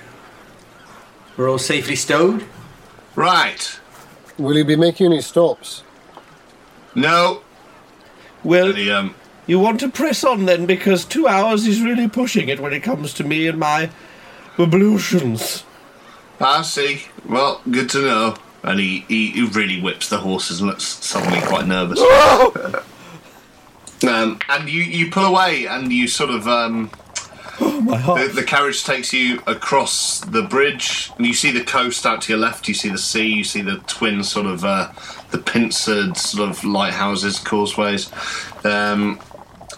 [1.37, 2.45] we're all safely stowed.
[3.15, 3.79] Right.
[4.37, 5.83] Will you be making any stops?
[6.95, 7.43] No.
[8.43, 9.15] Well, The, um,
[9.47, 12.81] you want to press on then because two hours is really pushing it when it
[12.81, 13.89] comes to me and my
[14.57, 15.63] ablutions.
[16.39, 17.03] I see.
[17.25, 18.35] Well, good to know.
[18.63, 21.99] And he, he, he really whips the horses and looks suddenly quite nervous.
[24.07, 26.89] Um, and you, you pull away and you sort of um,
[27.61, 28.33] Oh, my the, heart.
[28.33, 32.39] the carriage takes you across the bridge and you see the coast out to your
[32.39, 34.91] left you see the sea you see the twin sort of uh,
[35.29, 38.11] the pincered sort of lighthouses causeways
[38.65, 39.19] um,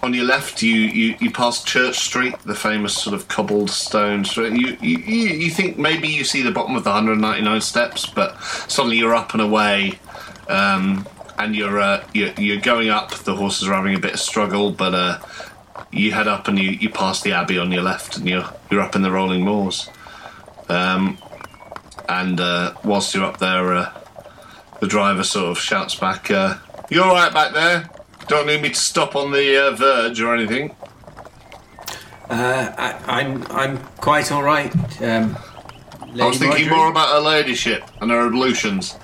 [0.02, 4.24] on your left you, you, you pass church street the famous sort of cobbled stone
[4.24, 8.06] street you, you, you, you think maybe you see the bottom of the 199 steps
[8.06, 10.00] but suddenly you're up and away
[10.50, 11.06] um,
[11.38, 14.72] and you're, uh, you're you're going up the horses are having a bit of struggle
[14.72, 15.20] but uh,
[15.92, 18.82] you head up and you, you pass the abbey on your left and you're you're
[18.82, 19.90] up in the rolling moors
[20.70, 21.18] um,
[22.10, 23.92] and uh, whilst you're up there uh,
[24.80, 26.56] the driver sort of shouts back uh,
[26.90, 27.90] you all right back there
[28.28, 30.76] don't need me to stop on the uh, verge or anything
[32.30, 34.74] Uh, I, I'm I'm quite all right.
[35.02, 35.38] Um,
[36.20, 36.78] I was thinking Marjorie?
[36.78, 38.98] more about her ladyship and her ablutions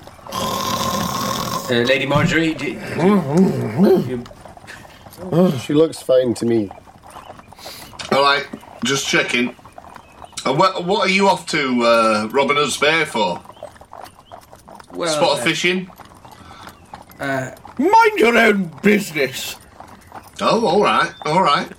[1.70, 4.24] Uh, Lady Marjorie, do, you,
[5.60, 6.70] She looks fine to me.
[8.12, 8.46] all right
[8.84, 9.50] just checking
[10.46, 13.42] uh, what, what are you off to uh, Robin Hood's Bay for
[14.94, 15.90] well, spot uh, fishing
[17.20, 19.56] Mind your own business.
[20.42, 21.70] oh all right all right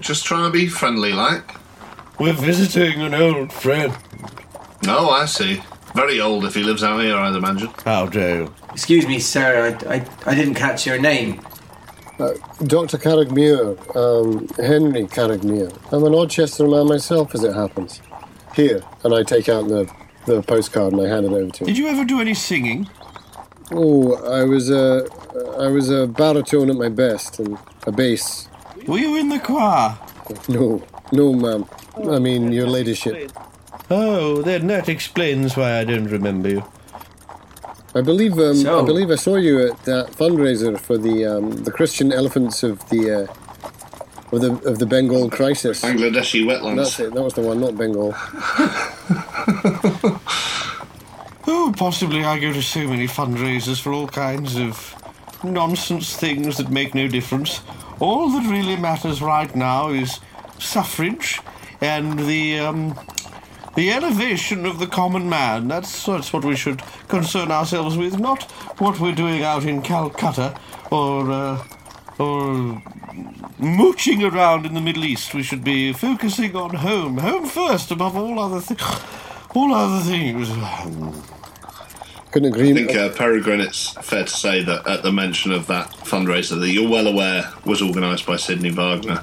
[0.00, 1.44] just trying to be friendly like
[2.18, 3.92] We're visiting an old friend.
[4.88, 5.62] Oh, I see.
[5.94, 7.70] Very old if he lives out here, I'd imagine.
[7.84, 8.20] How do?
[8.20, 8.65] you?
[8.76, 9.74] Excuse me, sir.
[9.88, 11.40] I, I, I didn't catch your name.
[12.62, 12.98] Dr.
[12.98, 15.72] Carragmere, um, Henry Carragmere.
[15.90, 18.02] I'm an Odchester man myself, as it happens.
[18.54, 19.90] Here, and I take out the,
[20.26, 21.66] the postcard and I hand it over to him.
[21.68, 22.86] Did you ever do any singing?
[23.72, 25.08] Oh, I was a,
[25.58, 28.46] I was a baritone at my best and a bass.
[28.86, 29.96] Were you in the choir?
[30.50, 31.64] No, no, ma'am.
[32.10, 33.32] I mean, your ladyship.
[33.88, 36.64] Oh, then that explains why I don't remember you.
[37.96, 41.50] I believe, um, So- I believe I saw you at that fundraiser for the um,
[41.64, 43.26] the Christian elephants of the uh,
[44.34, 45.80] of the of the Bengal crisis.
[45.82, 46.76] Bangladeshi wetlands.
[46.76, 47.14] That's it.
[47.14, 48.14] That was the one, not Bengal.
[51.48, 54.94] Oh, possibly I go to so many fundraisers for all kinds of
[55.44, 57.60] nonsense things that make no difference.
[58.00, 60.18] All that really matters right now is
[60.58, 61.40] suffrage
[61.80, 62.98] and the um,
[63.76, 65.68] the elevation of the common man.
[65.68, 68.42] That's that's what we should concern ourselves with, not
[68.80, 70.58] what we're doing out in Calcutta
[70.90, 71.64] or uh,
[72.18, 72.82] or
[73.58, 75.34] mooching around in the Middle East.
[75.34, 78.82] We should be focusing on home, home first above all other things.
[79.54, 80.48] All other things.
[82.32, 82.70] Couldn't agree.
[82.70, 86.60] I think, uh, Peregrine, it's fair to say that at the mention of that fundraiser
[86.60, 89.22] that you're well aware was organised by Sidney Wagner,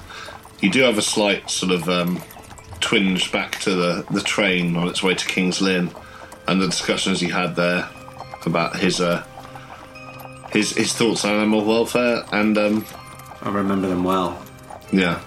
[0.61, 2.23] you do have a slight sort of um,
[2.84, 5.89] twinge back to the, the train on its way to King's Lynn
[6.48, 7.89] and the discussions he had there
[8.46, 9.24] about his uh,
[10.52, 12.86] his his thoughts on animal welfare and um,
[13.41, 14.41] I remember them well.
[14.91, 15.22] Yeah.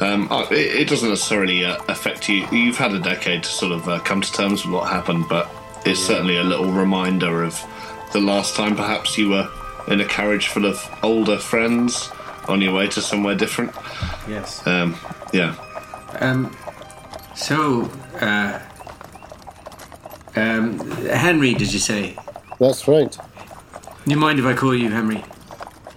[0.00, 2.46] Um, uh, it, it doesn't necessarily uh, affect you.
[2.50, 5.48] You've had a decade to sort of uh, come to terms with what happened, but
[5.86, 7.60] it's certainly a little reminder of
[8.12, 9.48] the last time perhaps you were
[9.86, 12.10] in a carriage full of older friends
[12.48, 13.72] on your way to somewhere different.
[14.28, 14.66] Yes.
[14.66, 14.96] Um,
[15.32, 15.54] yeah.
[16.20, 16.54] Um,
[17.34, 18.58] so, uh,
[20.36, 22.16] um, Henry, did you say?
[22.58, 23.10] That's right.
[24.04, 25.24] Do you mind if I call you Henry?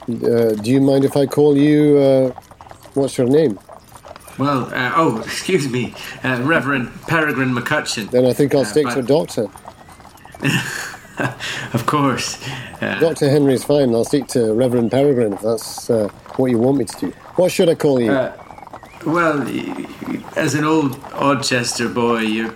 [0.07, 1.97] Uh, do you mind if I call you?
[1.97, 2.29] Uh,
[2.93, 3.57] what's your name?
[4.37, 8.11] Well, uh, oh, excuse me, uh, Reverend Peregrine McCutcheon.
[8.11, 9.47] Then I think I'll Uh, stick to Doctor.
[11.71, 12.37] Of course.
[12.81, 13.93] Uh, Doctor Henry's fine.
[13.95, 17.11] I'll stick to Reverend Peregrine if that's uh, what you want me to do.
[17.37, 18.11] What should I call you?
[19.05, 22.53] Well, y- y- as an old Odchester boy, you're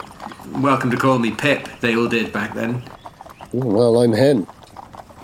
[0.56, 1.68] welcome to call me Pip.
[1.82, 2.82] They all did back then.
[3.54, 4.47] Oh, Well, I'm Hen.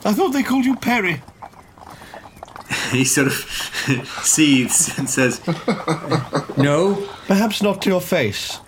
[0.04, 1.22] I thought they called you Perry.
[2.92, 3.34] He sort of
[4.24, 5.42] seethes and says,
[6.58, 6.96] "No,
[7.28, 8.60] Perhaps not to your face.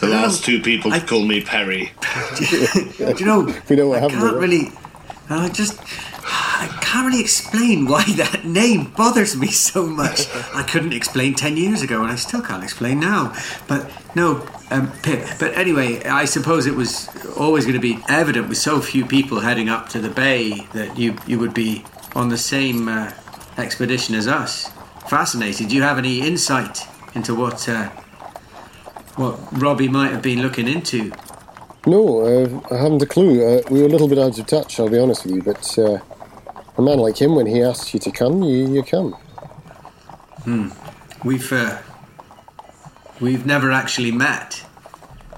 [0.00, 1.92] The last two people I- call me Perry.
[2.38, 3.52] do you know?
[3.68, 4.46] We know what I happened can't with it.
[4.46, 4.72] really.
[5.28, 5.78] I just.
[6.90, 10.26] I can't really explain why that name bothers me so much.
[10.52, 13.32] I couldn't explain 10 years ago, and I still can't explain now.
[13.68, 15.24] But no, um, Pip.
[15.38, 19.38] But anyway, I suppose it was always going to be evident with so few people
[19.38, 21.84] heading up to the bay that you, you would be
[22.16, 23.12] on the same uh,
[23.56, 24.68] expedition as us.
[25.08, 25.68] Fascinated.
[25.68, 26.80] Do you have any insight
[27.14, 27.88] into what, uh,
[29.14, 31.12] what Robbie might have been looking into?
[31.86, 33.44] No, uh, I haven't a clue.
[33.46, 35.78] Uh, we were a little bit out of touch, I'll be honest with you, but
[35.78, 36.00] uh,
[36.80, 39.12] a man like him, when he asks you to come, you, you come.
[40.44, 40.70] Hmm.
[41.24, 41.78] We've uh,
[43.20, 44.64] we've never actually met.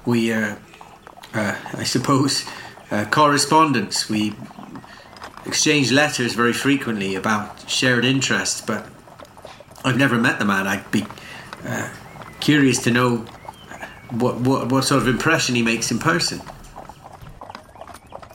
[0.06, 0.56] We, uh,
[1.34, 2.44] uh, I suppose,
[2.90, 4.08] uh, correspondence.
[4.08, 4.34] We
[5.44, 8.86] exchange letters very frequently about shared interests, but
[9.84, 10.68] I've never met the man.
[10.68, 11.04] I'd be
[11.66, 11.88] uh,
[12.40, 13.16] curious to know
[14.10, 16.40] what, what what sort of impression he makes in person.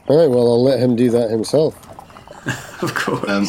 [0.06, 1.87] All right, well, I'll let him do that himself.
[2.82, 3.28] Of course.
[3.28, 3.46] Um,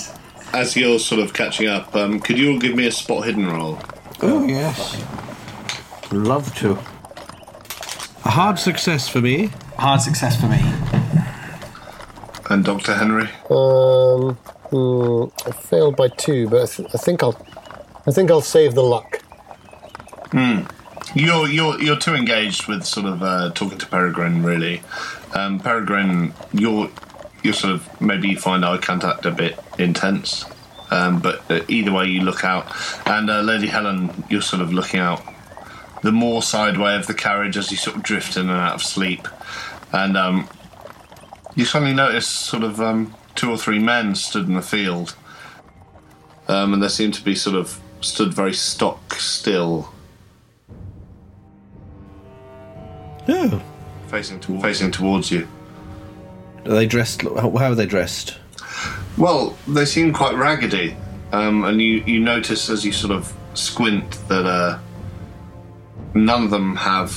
[0.54, 3.48] as you're sort of catching up, um, could you all give me a spot hidden
[3.48, 3.78] roll?
[4.22, 5.02] Oh, yes.
[6.12, 6.72] Love to.
[8.26, 9.52] A hard success for me.
[9.78, 10.60] Hard success for me.
[12.50, 12.96] And Dr.
[12.96, 13.30] Henry?
[13.52, 14.34] Um,
[14.72, 17.38] hmm, I failed by two, but I, th- I think I'll,
[18.08, 19.22] I think I'll save the luck.
[20.32, 20.62] Hmm.
[21.16, 24.82] You're you're you're too engaged with sort of uh, talking to Peregrine, really.
[25.34, 26.90] Um, Peregrine, you're
[27.44, 30.46] you're sort of maybe you find eye contact a bit intense,
[30.92, 32.68] um, but uh, either way you look out,
[33.08, 35.22] and uh, Lady Helen, you're sort of looking out
[36.02, 38.84] the more sideway of the carriage as you sort of drift in and out of
[38.84, 39.28] sleep,
[39.92, 40.50] and um,
[41.56, 45.16] you suddenly notice sort of um, two or three men stood in the field,
[46.48, 49.94] um, and they seem to be sort of stood very stock still.
[53.32, 53.62] Oh.
[54.08, 55.48] facing to, facing towards you.
[56.70, 57.24] Are they dressed?
[57.24, 58.38] How are they dressed?
[59.18, 60.96] Well, they seem quite raggedy,
[61.32, 64.78] um, and you you notice as you sort of squint that uh,
[66.14, 67.12] none of them have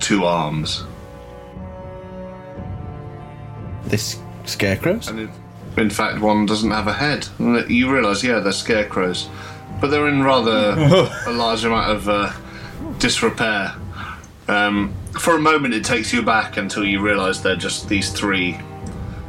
[0.00, 0.84] two arms,
[3.84, 5.08] This scarecrows?
[5.08, 5.30] and in,
[5.78, 7.26] in fact, one doesn't have a head.
[7.38, 9.28] You realise, yeah, they're scarecrows,
[9.80, 10.50] but they're in rather
[11.26, 12.32] a large amount of uh,
[12.98, 13.74] disrepair.
[14.46, 18.58] Um, for a moment, it takes you back until you realise they're just these three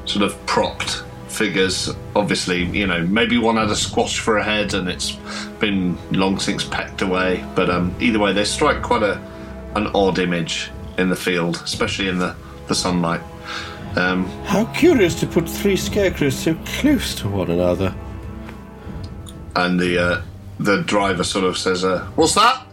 [0.05, 1.89] sort of propped figures.
[2.15, 5.11] Obviously, you know, maybe one had a squash for a head and it's
[5.59, 7.43] been long since pecked away.
[7.55, 9.21] But um, either way, they strike quite a
[9.75, 12.35] an odd image in the field, especially in the,
[12.67, 13.21] the sunlight.
[13.95, 17.95] Um, How curious to put three scarecrows so close to one another.
[19.55, 20.21] and the uh,
[20.59, 22.65] the driver sort of says, uh, "What's that?"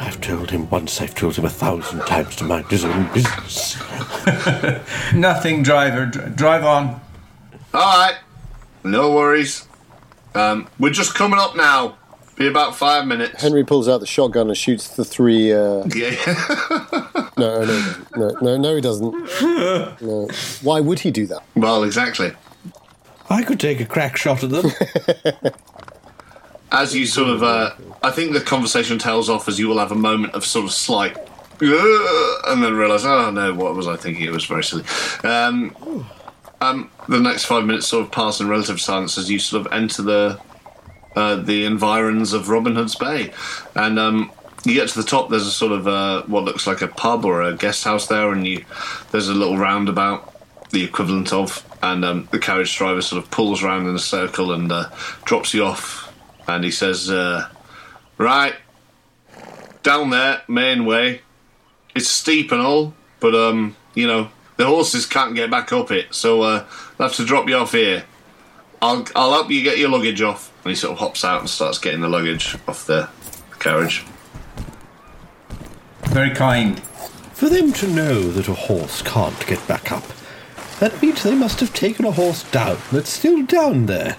[0.00, 3.12] If I've told him once, I've told him a thousand times to mind his own
[3.12, 3.76] business.
[5.12, 6.06] Nothing, driver.
[6.06, 7.00] Dr- drive on.
[7.74, 8.16] All right,
[8.84, 9.66] no worries.
[10.36, 11.96] Um, we're just coming up now.
[12.36, 13.42] Be about five minutes.
[13.42, 15.52] Henry pulls out the shotgun and shoots the three.
[15.52, 16.14] Uh, Yeah.
[17.36, 19.12] no, no, no, no, no, he doesn't.
[20.00, 20.28] No.
[20.62, 21.42] Why would he do that?
[21.56, 22.30] well, exactly.
[23.28, 24.70] I could take a crack shot at them.
[26.70, 29.92] As you sort of, uh, I think the conversation tails off as you will have
[29.92, 31.16] a moment of sort of slight,
[31.60, 34.24] and then realise, oh no, what was I thinking?
[34.24, 34.84] It was very silly.
[35.24, 36.06] Um,
[36.60, 39.72] um, the next five minutes sort of pass in relative silence as you sort of
[39.72, 40.40] enter the
[41.16, 43.32] uh, the environs of Robin Hood's Bay,
[43.74, 44.30] and um,
[44.64, 45.30] you get to the top.
[45.30, 48.30] There's a sort of uh, what looks like a pub or a guest house there,
[48.32, 48.64] and you
[49.10, 50.34] there's a little roundabout,
[50.70, 54.52] the equivalent of, and um, the carriage driver sort of pulls around in a circle
[54.52, 54.90] and uh,
[55.24, 56.07] drops you off,
[56.48, 57.48] and he says, uh,
[58.16, 58.54] "Right,
[59.82, 61.20] down there, main way.
[61.94, 66.12] It's steep and all, but um, you know." The horses can't get back up it,
[66.12, 66.66] so uh,
[66.98, 68.02] I'll have to drop you off here.
[68.82, 70.52] I'll I'll help you get your luggage off.
[70.64, 73.08] And he sort of hops out and starts getting the luggage off the
[73.60, 74.04] carriage.
[76.06, 76.80] Very kind.
[77.34, 80.04] For them to know that a horse can't get back up,
[80.80, 84.16] that means they must have taken a horse down that's still down there.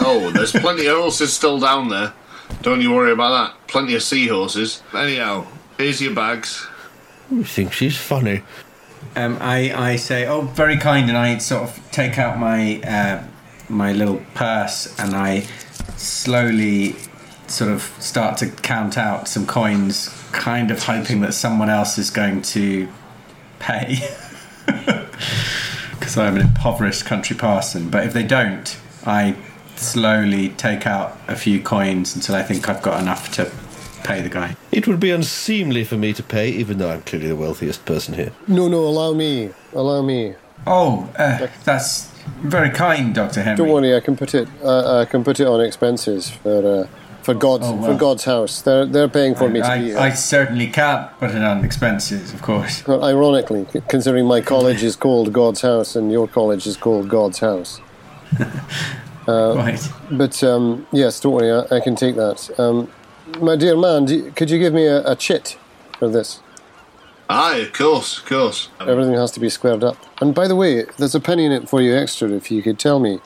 [0.00, 2.12] Oh, there's plenty of horses still down there.
[2.62, 3.66] Don't you worry about that.
[3.68, 4.82] Plenty of seahorses.
[4.94, 5.46] Anyhow,
[5.76, 6.66] here's your bags.
[7.30, 8.42] I think she's funny.
[9.14, 13.24] Um, I, I say, oh, Very kind, and I sort of take out my uh,
[13.68, 15.40] my little purse and I
[15.96, 16.96] slowly
[17.48, 22.10] sort of start to count out some coins, kind of hoping that someone else is
[22.10, 22.88] going to
[23.58, 23.98] pay.
[25.98, 27.90] Because I'm an impoverished country parson.
[27.90, 29.36] But if they don't, I
[29.78, 33.50] slowly take out a few coins until I think I've got enough to
[34.04, 34.56] pay the guy.
[34.72, 38.14] It would be unseemly for me to pay, even though I'm clearly the wealthiest person
[38.14, 38.32] here.
[38.46, 39.50] No, no, allow me.
[39.72, 40.34] Allow me.
[40.66, 42.10] Oh, uh, that's
[42.40, 43.56] very kind, Doctor Henry.
[43.64, 44.48] Don't worry, I can put it.
[44.62, 46.86] Uh, I can put it on expenses for uh,
[47.22, 47.94] for God's Oh, for.
[47.94, 48.62] God's house.
[48.62, 49.98] They're they're paying for me to be I, here.
[49.98, 52.86] I certainly can't put it on expenses, of course.
[52.86, 57.38] Well, ironically, considering my college is called God's House and your college is called God's
[57.40, 57.80] House.
[59.32, 59.92] right.
[60.10, 62.50] But um, yes, don't worry, I, I can take that.
[62.58, 62.90] Um,
[63.40, 65.58] my dear man, do could you give me a, a chit
[65.98, 66.40] for this?
[67.30, 68.70] Aye, of course, of course.
[68.80, 69.98] Everything has to be squared up.
[70.22, 72.78] And by the way, there's a penny in it for you extra if you could
[72.78, 73.20] tell me.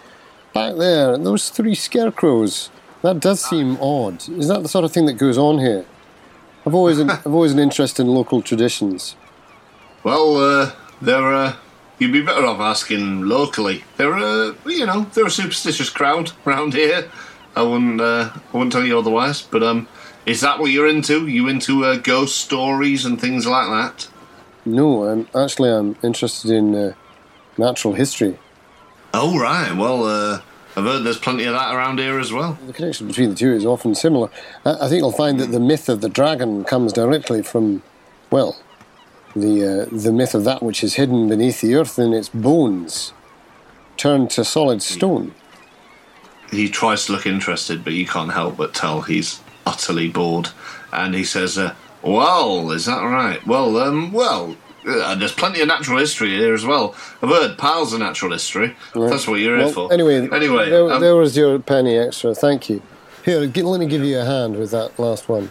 [0.53, 2.71] Back there, those three scarecrows.
[3.03, 4.29] That does seem odd.
[4.29, 5.85] Is that the sort of thing that goes on here?
[6.67, 9.15] I've always an, I've always an interest in local traditions.
[10.03, 11.57] Well, uh, they're, uh,
[12.03, 13.85] you'd be better off asking locally.
[13.97, 17.11] They're, uh, you know, they're a superstitious crowd round here.
[17.55, 19.43] I wouldn't, uh, I wouldn't tell you otherwise.
[19.43, 19.89] But um,
[20.27, 21.27] is that what you're into?
[21.27, 24.09] You into uh, ghost stories and things like that?
[24.65, 26.95] No, I'm actually I'm interested in uh,
[27.57, 28.39] natural history.
[29.15, 29.73] Oh right.
[29.77, 30.41] Well, uh,
[30.77, 32.59] I've heard there's plenty of that around here as well.
[32.67, 34.31] The connection between the two is often similar.
[34.65, 37.83] I, I think you'll find that the myth of the dragon comes directly from,
[38.31, 38.57] well,
[39.35, 43.13] the uh, the myth of that which is hidden beneath the earth in its bones,
[43.97, 45.35] turned to solid stone.
[46.51, 50.51] He tries to look interested, but you can't help but tell he's utterly bored.
[50.93, 53.45] And he says, uh, "Well, is that right?
[53.47, 56.93] Well, um, well." Uh, there's plenty of natural history here as well.
[57.23, 58.75] I've heard piles of natural history.
[58.97, 59.93] That's what you're Well, here for.
[59.93, 62.35] anyway, anyway, there, um, there was your penny extra.
[62.35, 62.83] Thank you.
[63.25, 65.51] Here, let me give you a hand with that last one.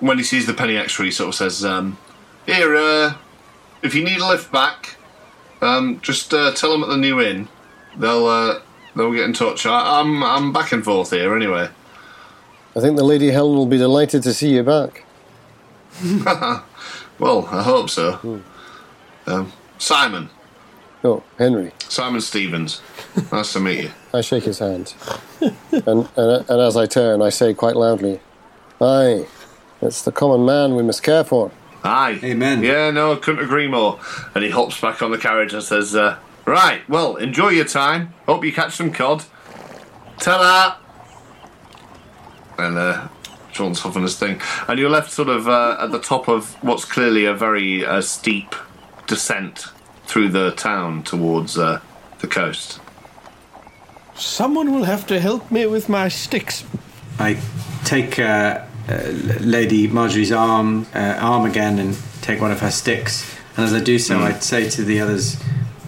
[0.00, 1.98] when he sees the penny extra, he sort of says, um,
[2.46, 3.14] "Here, uh,
[3.82, 4.96] if you need a lift back,
[5.60, 7.48] um, just uh, tell them at the new inn.
[7.96, 8.60] They'll uh,
[8.96, 9.66] they'll get in touch.
[9.66, 11.68] I, I'm I'm back and forth here anyway."
[12.76, 15.04] I think the Lady Helen will be delighted to see you back.
[17.20, 18.42] Well, I hope so.
[19.26, 20.30] Um, Simon,
[21.04, 21.70] Oh, Henry.
[21.88, 22.80] Simon Stevens,
[23.30, 23.90] nice to meet you.
[24.12, 24.94] I shake his hand.
[25.40, 28.18] and, and, and as I turn, I say quite loudly,
[28.80, 29.26] Aye,
[29.80, 31.52] it's the common man we must care for.
[31.84, 32.18] Aye.
[32.24, 32.62] Amen.
[32.62, 34.00] Yeah, no, couldn't agree more.
[34.34, 38.14] And he hops back on the carriage and says, uh, "Right, well, enjoy your time.
[38.26, 39.24] Hope you catch some cod.
[40.18, 40.76] Ta-da!"
[42.56, 43.08] And uh,
[43.52, 44.40] Sean's off on his thing.
[44.66, 48.00] And you're left sort of uh, at the top of what's clearly a very uh,
[48.00, 48.54] steep
[49.06, 49.66] descent
[50.06, 51.80] through the town towards uh,
[52.20, 52.80] the coast.
[54.14, 56.64] Someone will have to help me with my sticks.
[57.18, 57.38] I
[57.84, 63.34] take uh, Lady Marjorie's arm, uh, arm again, and take one of her sticks.
[63.56, 65.42] And as I do so, I say to the others,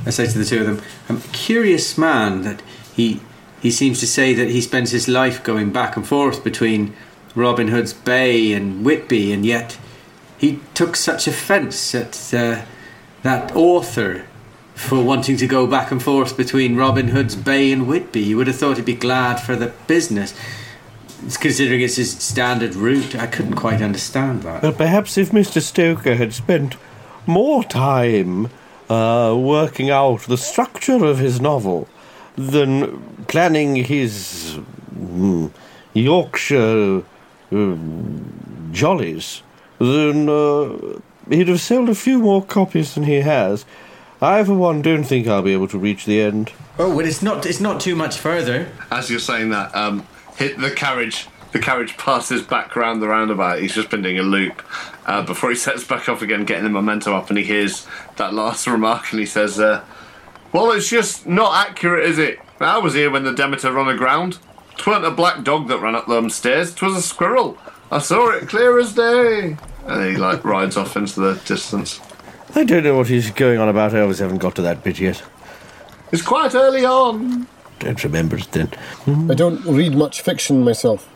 [0.07, 2.63] I say to the two of them, "I'm a curious man that
[2.95, 3.21] he
[3.61, 6.95] he seems to say that he spends his life going back and forth between
[7.35, 9.79] Robin Hood's Bay and Whitby, and yet
[10.39, 12.63] he took such offence at uh,
[13.23, 14.25] that author."
[14.75, 18.47] For wanting to go back and forth between Robin Hood's Bay and Whitby, you would
[18.47, 20.35] have thought he'd be glad for the business.
[21.41, 24.63] Considering it's his standard route, I couldn't quite understand that.
[24.63, 25.63] But perhaps if Mr.
[25.63, 26.77] Stoker had spent
[27.27, 28.51] more time
[28.89, 31.89] uh, working out the structure of his novel
[32.37, 34.59] than planning his
[34.95, 35.51] mm,
[35.95, 37.03] Yorkshire
[37.53, 37.77] uh,
[38.73, 39.43] jollies,
[39.79, 40.99] then uh,
[41.29, 43.65] he'd have sold a few more copies than he has.
[44.21, 46.53] I, for one, don't think I'll be able to reach the end.
[46.79, 47.45] Oh, well, it's not.
[47.45, 48.69] It's not too much further.
[48.91, 50.07] As you're saying that, um,
[50.37, 51.29] hit the carriage.
[51.53, 53.61] The carriage passes back round the roundabout.
[53.61, 54.63] He's just been doing a loop
[55.07, 58.35] uh, before he sets back off again, getting the momentum up, and he hears that
[58.35, 59.83] last remark, and he says, uh,
[60.53, 62.39] "Well, it's just not accurate, is it?
[62.61, 64.39] I was here when the Demeter run aground.
[64.77, 66.75] 'Tweren't a black dog that ran up them stairs.
[66.75, 67.57] 'Twas a squirrel.
[67.91, 69.57] I saw it clear as day."
[69.87, 72.01] And he like rides off into the distance.
[72.55, 73.95] I don't know what he's going on about.
[73.95, 75.23] I always haven't got to that bit yet.
[76.13, 77.47] It's quite early on.
[77.79, 78.71] Don't remember it then.
[79.31, 81.09] I don't read much fiction myself.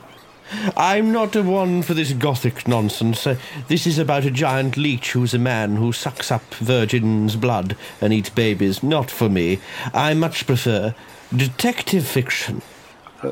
[0.77, 3.27] I'm not a one for this gothic nonsense.
[3.27, 3.37] Uh,
[3.69, 8.13] this is about a giant leech who's a man who sucks up virgins' blood and
[8.13, 8.83] eats babies.
[8.83, 9.61] Not for me.
[9.95, 10.95] I much prefer
[11.35, 12.63] detective fiction.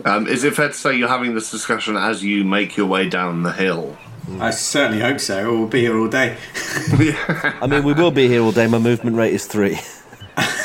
[0.05, 3.09] Um, is it fair to say you're having this discussion as you make your way
[3.09, 3.97] down the hill?
[4.41, 5.49] I certainly hope so.
[5.49, 6.37] Or we'll be here all day.
[6.93, 8.67] I mean, we will be here all day.
[8.67, 9.79] My movement rate is three.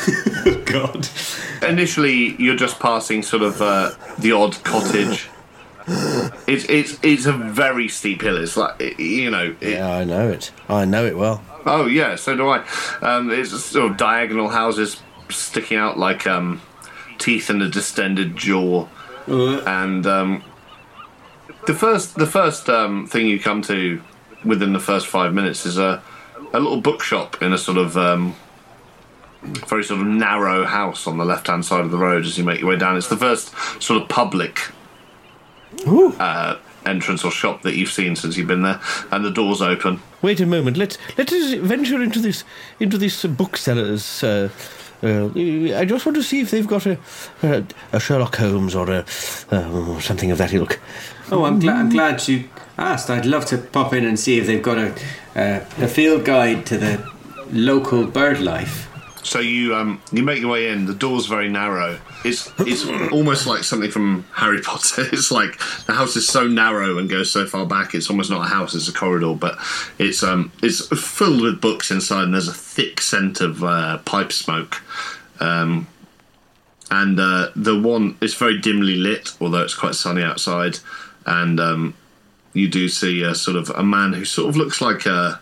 [0.64, 1.08] God.
[1.62, 5.28] initially you're just passing sort of uh, the odd cottage.
[6.46, 8.38] It's it's it's a very steep hill.
[8.38, 9.54] It's like it- you know.
[9.60, 10.50] It, Yeah, I know it.
[10.68, 11.42] I know it well.
[11.66, 12.64] Oh yeah, so do I.
[13.02, 15.00] Um, it's sort of diagonal houses
[15.30, 16.60] sticking out like um,
[17.18, 18.86] teeth in a distended jaw,
[19.26, 20.42] and um,
[21.66, 24.02] the first the first um, thing you come to
[24.44, 26.02] within the first five minutes is a
[26.52, 28.34] a little bookshop in a sort of um,
[29.68, 32.44] very sort of narrow house on the left hand side of the road as you
[32.44, 32.96] make your way down.
[32.96, 34.60] It's the first sort of public
[35.86, 38.80] uh, entrance or shop that you've seen since you've been there,
[39.10, 40.00] and the doors open.
[40.22, 40.76] Wait a moment.
[40.76, 42.44] Let let us venture into this
[42.80, 44.22] into this bookseller's.
[44.22, 44.48] Uh,
[45.02, 46.98] uh, I just want to see if they've got a
[47.42, 49.04] a, a Sherlock Holmes or a
[49.50, 50.80] uh, something of that ilk.
[51.30, 51.76] Oh, I'm glad.
[51.76, 53.10] I'm glad you asked.
[53.10, 54.94] I'd love to pop in and see if they've got a
[55.36, 57.12] uh, a field guide to the
[57.52, 58.88] local bird life.
[59.24, 60.84] So you um, you make your way in.
[60.84, 61.98] The door's very narrow.
[62.24, 65.06] It's it's almost like something from Harry Potter.
[65.12, 67.94] It's like the house is so narrow and goes so far back.
[67.94, 69.34] It's almost not a house; it's a corridor.
[69.34, 69.58] But
[69.98, 74.30] it's um it's filled with books inside, and there's a thick scent of uh, pipe
[74.30, 74.82] smoke.
[75.40, 75.86] Um,
[76.90, 80.78] and uh, the one it's very dimly lit, although it's quite sunny outside.
[81.26, 81.94] And um,
[82.52, 85.40] you do see a sort of a man who sort of looks like a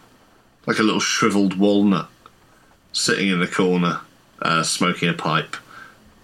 [0.66, 2.08] like a little shriveled walnut
[2.92, 4.00] sitting in the corner,
[4.40, 5.56] uh, smoking a pipe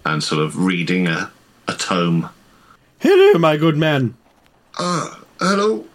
[0.05, 1.31] and sort of reading a,
[1.67, 2.29] a tome.
[2.99, 4.15] Hello, my good man.
[4.77, 5.85] Ah, hello,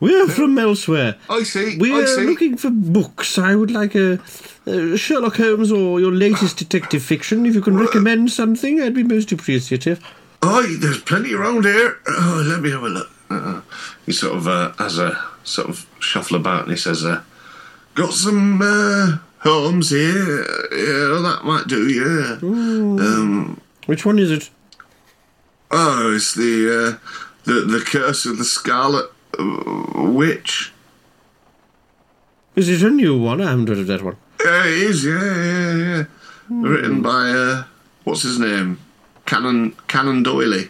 [0.00, 1.16] We're from elsewhere.
[1.30, 1.78] I see.
[1.78, 2.22] We're see.
[2.26, 3.38] looking for books.
[3.38, 4.18] I would like a,
[4.66, 7.46] a Sherlock Holmes or your latest detective fiction.
[7.46, 10.00] If you can recommend something, I'd be most appreciative.
[10.42, 11.98] Oh, there's plenty around here.
[12.06, 13.10] Oh, let me have a look.
[13.30, 13.60] Uh,
[14.04, 17.22] he sort of uh, has a sort of shuffle about and he says, uh,
[17.94, 20.38] "Got some uh, Holmes here.
[20.70, 21.88] Yeah, that might do.
[21.88, 22.38] Yeah.
[22.42, 24.50] Um, Which one is it?
[25.70, 26.98] oh, it's the uh,
[27.44, 30.72] the the Curse of the Scarlet uh, Witch.
[32.54, 33.40] Is it a new one?
[33.40, 34.16] I haven't heard of that one.
[34.44, 35.04] Yeah, it is.
[35.04, 36.04] Yeah, yeah, yeah.
[36.48, 37.64] Written by uh,
[38.04, 38.78] what's his name,
[39.26, 40.68] Canon Canon Doyley.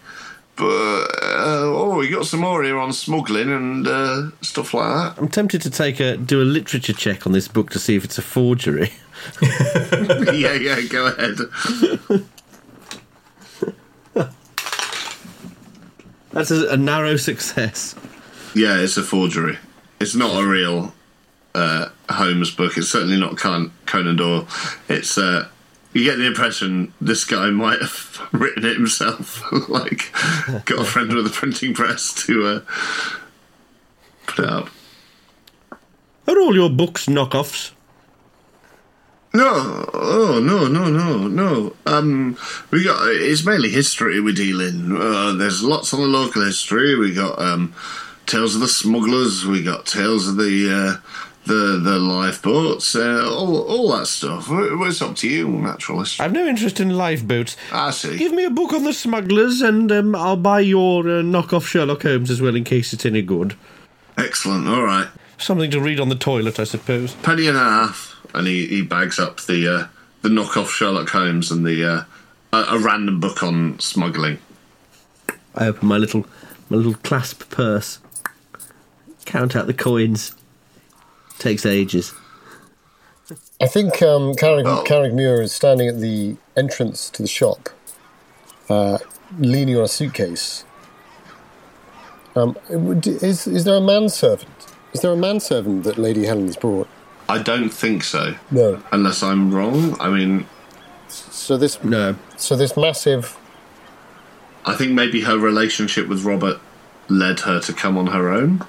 [0.56, 5.20] But uh, oh, we got some more here on smuggling and uh, stuff like that.
[5.20, 8.04] I'm tempted to take a do a literature check on this book to see if
[8.04, 8.92] it's a forgery.
[9.42, 10.80] yeah, yeah.
[10.82, 11.38] Go ahead.
[16.32, 17.94] That's a, a narrow success.
[18.54, 19.58] Yeah, it's a forgery.
[20.00, 20.92] It's not a real
[21.54, 22.76] uh, Holmes book.
[22.76, 24.46] It's certainly not Con- Conan Doyle.
[24.88, 25.48] It's uh,
[25.92, 29.42] you get the impression this guy might have written it himself.
[29.68, 30.12] like,
[30.64, 32.60] got a friend with a printing press to uh,
[34.26, 34.68] put it up.
[36.26, 37.72] Are all your books knockoffs?
[39.34, 41.74] No, oh no, no, no, no.
[41.86, 42.36] Um,
[42.70, 44.94] we got it's mainly history we deal in.
[44.94, 46.94] Uh, there's lots on the local history.
[46.96, 47.74] We got um,
[48.26, 49.46] tales of the smugglers.
[49.46, 52.94] We got tales of the uh, the the lifeboats.
[52.94, 54.48] Uh, all all that stuff.
[54.48, 56.20] Well, It's up to you, naturalist.
[56.20, 57.56] I've no interest in lifeboats.
[57.72, 58.16] I see.
[58.16, 62.02] Give me a book on the smugglers, and um, I'll buy your uh, knockoff Sherlock
[62.02, 63.54] Holmes as well in case it's any good.
[64.16, 64.68] Excellent.
[64.68, 65.08] All right.
[65.38, 67.14] Something to read on the toilet, I suppose.
[67.16, 68.10] Penny and a half.
[68.34, 69.86] And he, he bags up the uh,
[70.22, 72.04] the knockoff Sherlock Holmes and the uh,
[72.52, 74.38] a, a random book on smuggling.
[75.54, 76.26] I open my little
[76.70, 77.98] my little clasp purse,
[79.26, 80.34] count out the coins.
[81.38, 82.12] Takes ages.
[83.60, 87.68] I think um, Carrick, Carrick Muir is standing at the entrance to the shop,
[88.68, 88.98] uh,
[89.38, 90.64] leaning on a suitcase.
[92.34, 94.48] Um, is, is there a manservant?
[94.92, 96.88] Is there a manservant that Lady Helen's brought?
[97.28, 98.34] I don't think so.
[98.50, 98.82] No.
[98.90, 99.98] Unless I'm wrong.
[100.00, 100.46] I mean,
[101.08, 103.36] So this, No, so this massive.
[104.64, 106.60] I think maybe her relationship with Robert
[107.08, 108.64] led her to come on her own.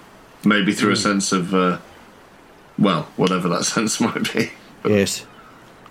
[0.45, 1.79] Maybe through a sense of, uh,
[2.77, 4.51] well, whatever that sense might be.
[4.85, 5.25] yes.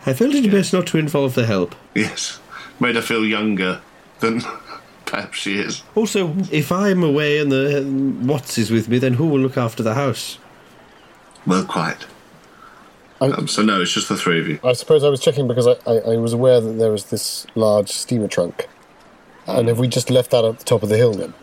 [0.04, 1.74] I felt it best not to involve the help.
[1.94, 2.40] Yes.
[2.80, 3.80] Made her feel younger
[4.18, 4.42] than
[5.06, 5.82] perhaps she is.
[5.94, 7.84] Also, if I'm away and the
[8.26, 10.38] Watts is with me, then who will look after the house?
[11.46, 12.06] Well, quite.
[13.20, 14.58] I, Um, so, no, it's just the three of you.
[14.64, 17.46] I suppose I was checking because I, I, I was aware that there was this
[17.54, 18.68] large steamer trunk.
[19.46, 21.34] And have we just left that at the top of the hill then?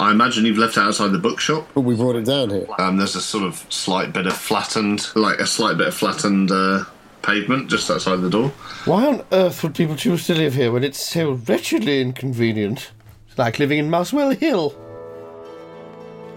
[0.00, 1.68] I imagine you've left it outside the bookshop.
[1.74, 2.66] But we brought it down here.
[2.78, 6.50] Um, there's a sort of slight bit of flattened, like a slight bit of flattened
[6.50, 6.84] uh,
[7.22, 8.48] pavement just outside the door.
[8.84, 12.90] Why on earth would people choose to live here when it's so wretchedly inconvenient?
[13.28, 14.74] It's like living in Muswell Hill.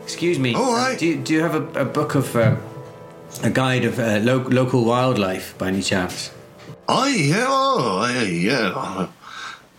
[0.04, 0.54] Excuse me.
[0.54, 0.98] All right.
[1.00, 2.60] Do you, do you have a, a book of um,
[3.44, 6.32] a guide of uh, lo- local wildlife by any chance?
[6.88, 9.08] I yeah, oh, I- yeah.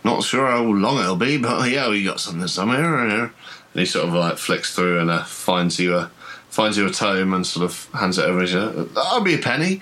[0.03, 3.31] Not sure how long it'll be, but yeah, we got something somewhere.
[3.77, 3.81] Here.
[3.81, 6.09] And he sort of like flicks through and uh, finds you a
[6.49, 8.45] finds you a tome and sort of hands it over.
[8.45, 8.89] to you.
[8.95, 9.81] That'll be a penny.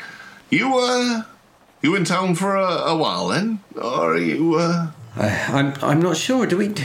[0.50, 1.24] You uh,
[1.82, 4.56] you in town for a, a while then, or are you?
[4.56, 6.46] Uh, I'm I'm not sure.
[6.46, 6.68] Do we?
[6.70, 6.80] h-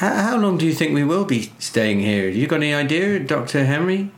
[0.00, 2.28] How long do you think we will be staying here?
[2.28, 4.10] You got any idea, Doctor Henry?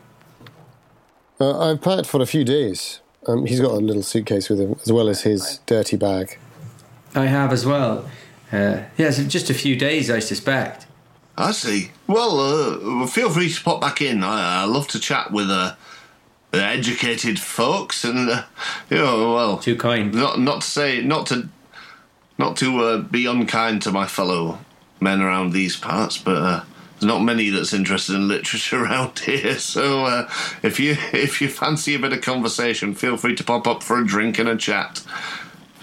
[1.40, 3.00] Uh, I've packed for a few days.
[3.26, 6.38] Um, he's got a little suitcase with him, as well as his dirty bag.
[7.14, 8.04] I have as well.
[8.52, 10.86] Uh, yes, just a few days, I suspect.
[11.40, 11.90] I see.
[12.06, 14.22] Well, uh, feel free to pop back in.
[14.22, 15.74] I, I love to chat with uh,
[16.52, 18.44] educated folks, and uh,
[18.90, 20.12] you know, well, Too kind.
[20.12, 21.48] not not to say not to
[22.36, 24.58] not to uh, be unkind to my fellow
[25.00, 29.58] men around these parts, but uh, there's not many that's interested in literature around here.
[29.58, 30.30] So uh,
[30.62, 33.98] if you if you fancy a bit of conversation, feel free to pop up for
[33.98, 35.02] a drink and a chat.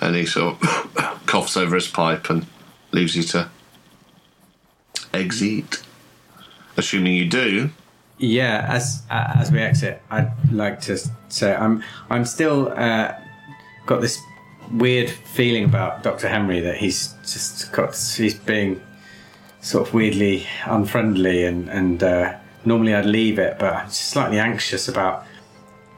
[0.02, 2.46] And he sort of coughs over his pipe and
[2.92, 3.50] leaves you to
[5.14, 5.84] exit.
[6.76, 7.72] Assuming you do.
[8.20, 10.98] Yeah, as uh, as we exit, I'd like to
[11.30, 13.14] say I'm I'm still uh,
[13.86, 14.20] got this
[14.72, 18.82] weird feeling about Doctor Henry that he's just got he's being
[19.62, 24.40] sort of weirdly unfriendly and and uh, normally I'd leave it, but I'm just slightly
[24.40, 25.26] anxious about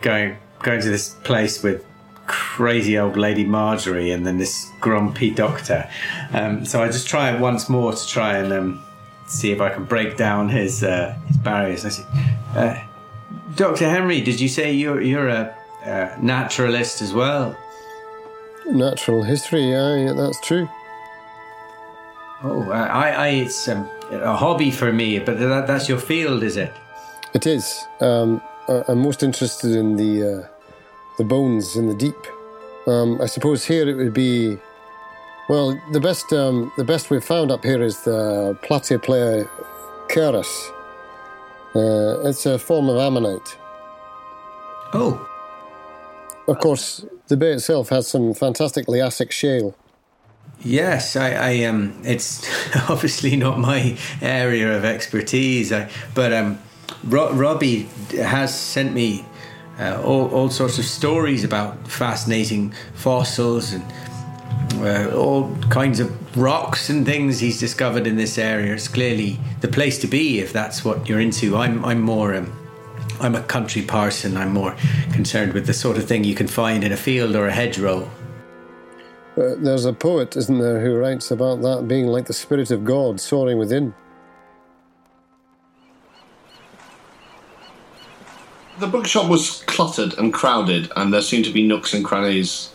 [0.02, 1.86] going going to this place with
[2.28, 5.90] crazy old lady Marjorie and then this grumpy doctor.
[6.32, 8.86] Um, so I just try once more to try and um,
[9.30, 11.86] see if I can break down his uh, his barriers.
[11.86, 12.84] I uh,
[13.56, 15.56] Doctor Henry, did you say you're you're a,
[15.86, 17.56] uh naturalist as well?
[18.66, 20.68] Natural history, yeah, that's true.
[22.44, 26.56] Oh, I, I it's um, a hobby for me, but that, that's your field, is
[26.58, 26.72] it?
[27.34, 27.86] It is.
[28.00, 30.48] Um, I- I'm most interested in the uh,
[31.18, 32.16] the bones in the deep.
[32.88, 34.58] Um, I suppose here it would be.
[35.50, 39.50] Well, the best um, the best we've found up here is the Platyplea
[40.08, 40.72] curus.
[41.76, 43.58] Uh, it's a form of ammonite.
[44.94, 45.28] Oh,
[46.48, 49.76] Of course, the bay itself has some fantastic liassic shale.
[50.62, 52.48] Yes, I, I um, it's
[52.90, 56.60] obviously not my area of expertise, I, but um,
[57.04, 57.90] Ro- Robbie
[58.22, 59.26] has sent me
[59.80, 63.84] uh, all, all sorts of stories about fascinating fossils and
[64.76, 68.74] uh, all kinds of rocks and things he's discovered in this area.
[68.74, 71.58] It's clearly the place to be if that's what you're into.
[71.58, 72.36] I'm, I'm more.
[72.36, 72.54] Um,
[73.22, 74.38] I'm a country parson.
[74.38, 74.76] I'm more
[75.12, 78.10] concerned with the sort of thing you can find in a field or a hedgerow.
[79.36, 82.86] Uh, there's a poet, isn't there, who writes about that being like the spirit of
[82.86, 83.94] God soaring within.
[88.80, 92.72] The bookshop was cluttered and crowded, and there seemed to be nooks and crannies.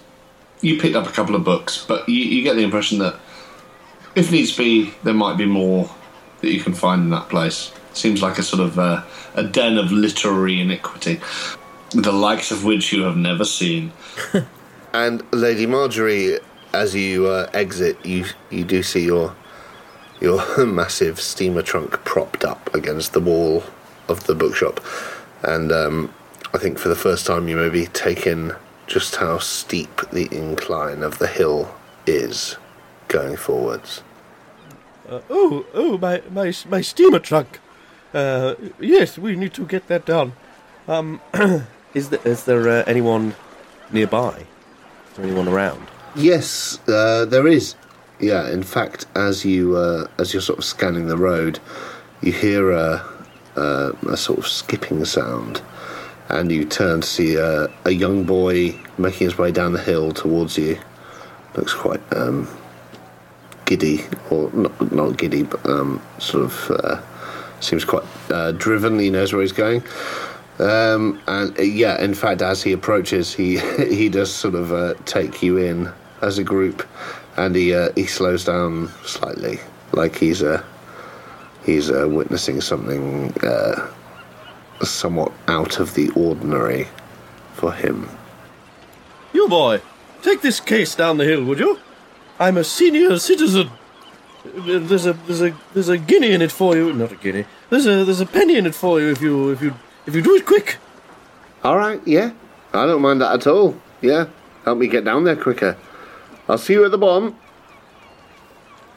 [0.61, 3.18] You picked up a couple of books, but you, you get the impression that
[4.14, 5.90] if needs be, there might be more
[6.40, 7.72] that you can find in that place.
[7.92, 9.02] Seems like a sort of uh,
[9.34, 11.20] a den of literary iniquity,
[11.90, 13.92] the likes of which you have never seen.
[14.94, 16.38] And Lady Marjorie,
[16.72, 19.34] as you uh, exit, you you do see your
[20.20, 23.64] your massive steamer trunk propped up against the wall
[24.07, 24.78] of the bookshop,
[25.42, 26.14] and um,
[26.55, 28.55] I think for the first time you maybe take in
[28.87, 31.74] just how steep the incline of the hill
[32.07, 32.57] is
[33.09, 34.03] going forwards.
[35.09, 37.61] Uh, oh, oh, my, my, my steamer trunk.
[38.12, 40.32] Uh, yes, we need to get that down.
[40.89, 41.20] Um,
[41.95, 43.35] is there, is there uh, anyone
[43.91, 44.47] nearby?
[45.11, 45.89] Is there anyone around?
[46.14, 47.74] Yes, uh, there is.
[48.20, 51.59] Yeah, in fact, as you uh, as you're sort of scanning the road,
[52.22, 53.05] you hear a,
[53.57, 55.61] a, a sort of skipping sound,
[56.29, 60.12] and you turn to see a, a young boy making his way down the hill
[60.12, 60.79] towards you.
[61.55, 62.49] Looks quite um,
[63.64, 67.03] giddy, or not not giddy, but um, sort of uh,
[67.61, 68.99] seems quite uh, driven.
[68.99, 69.83] He knows where he's going.
[70.59, 74.95] Um, and uh, yeah, in fact, as he approaches, he he does sort of uh,
[75.05, 76.87] take you in as a group,
[77.37, 79.61] and he uh, he slows down slightly,
[79.93, 80.62] like he's uh,
[81.64, 83.33] he's witnessing something
[84.83, 86.89] somewhat out of the ordinary
[87.53, 88.09] for him.
[89.33, 89.81] You boy,
[90.22, 91.79] take this case down the hill, would you?
[92.39, 93.70] I'm a senior citizen.
[94.45, 96.93] There's a there's a there's a guinea in it for you.
[96.93, 97.47] Not a guinea.
[97.70, 99.75] There's a there's a penny in it for you if you if you
[100.07, 100.77] if you do it quick.
[101.62, 102.33] All right, yeah,
[102.75, 103.81] I don't mind that at all.
[104.03, 104.27] Yeah,
[104.64, 105.79] help me get down there quicker.
[106.49, 107.39] I'll see you at the bottom.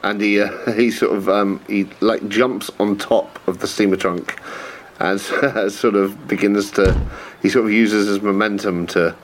[0.04, 3.96] And he uh, he sort of um, he like jumps on top of the steamer
[3.96, 4.40] trunk,
[5.00, 5.20] and
[5.72, 7.00] sort of begins to
[7.42, 9.16] he sort of uses his momentum to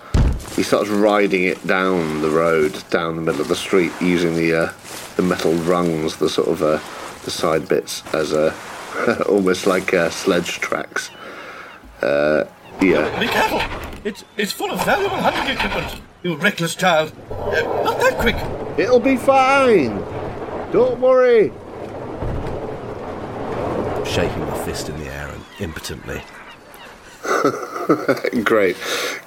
[0.56, 4.54] he starts riding it down the road, down the middle of the street, using the
[4.54, 4.74] uh,
[5.16, 6.80] the metal rungs, the sort of uh,
[7.24, 8.54] the side bits, as a
[9.28, 11.10] almost like uh, sledge tracks.
[12.02, 12.46] Uh,
[12.82, 13.20] yeah.
[13.20, 13.62] Be careful!
[14.04, 16.02] It's it's full of valuable hunting equipment.
[16.22, 17.14] You reckless child.
[17.32, 18.36] Uh, not that quick.
[18.78, 19.98] It'll be fine.
[20.72, 21.52] Don't worry.
[24.06, 26.24] Shaking my fist in the air and impotently.
[28.44, 28.76] great,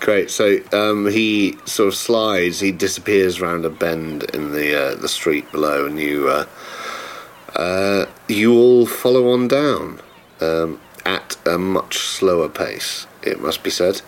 [0.01, 0.31] great.
[0.31, 2.61] So um, he sort of slides.
[2.61, 6.47] He disappears round a bend in the uh, the street below, and you uh,
[7.55, 10.01] uh, you all follow on down
[10.41, 13.07] um, at a much slower pace.
[13.23, 14.03] It must be said,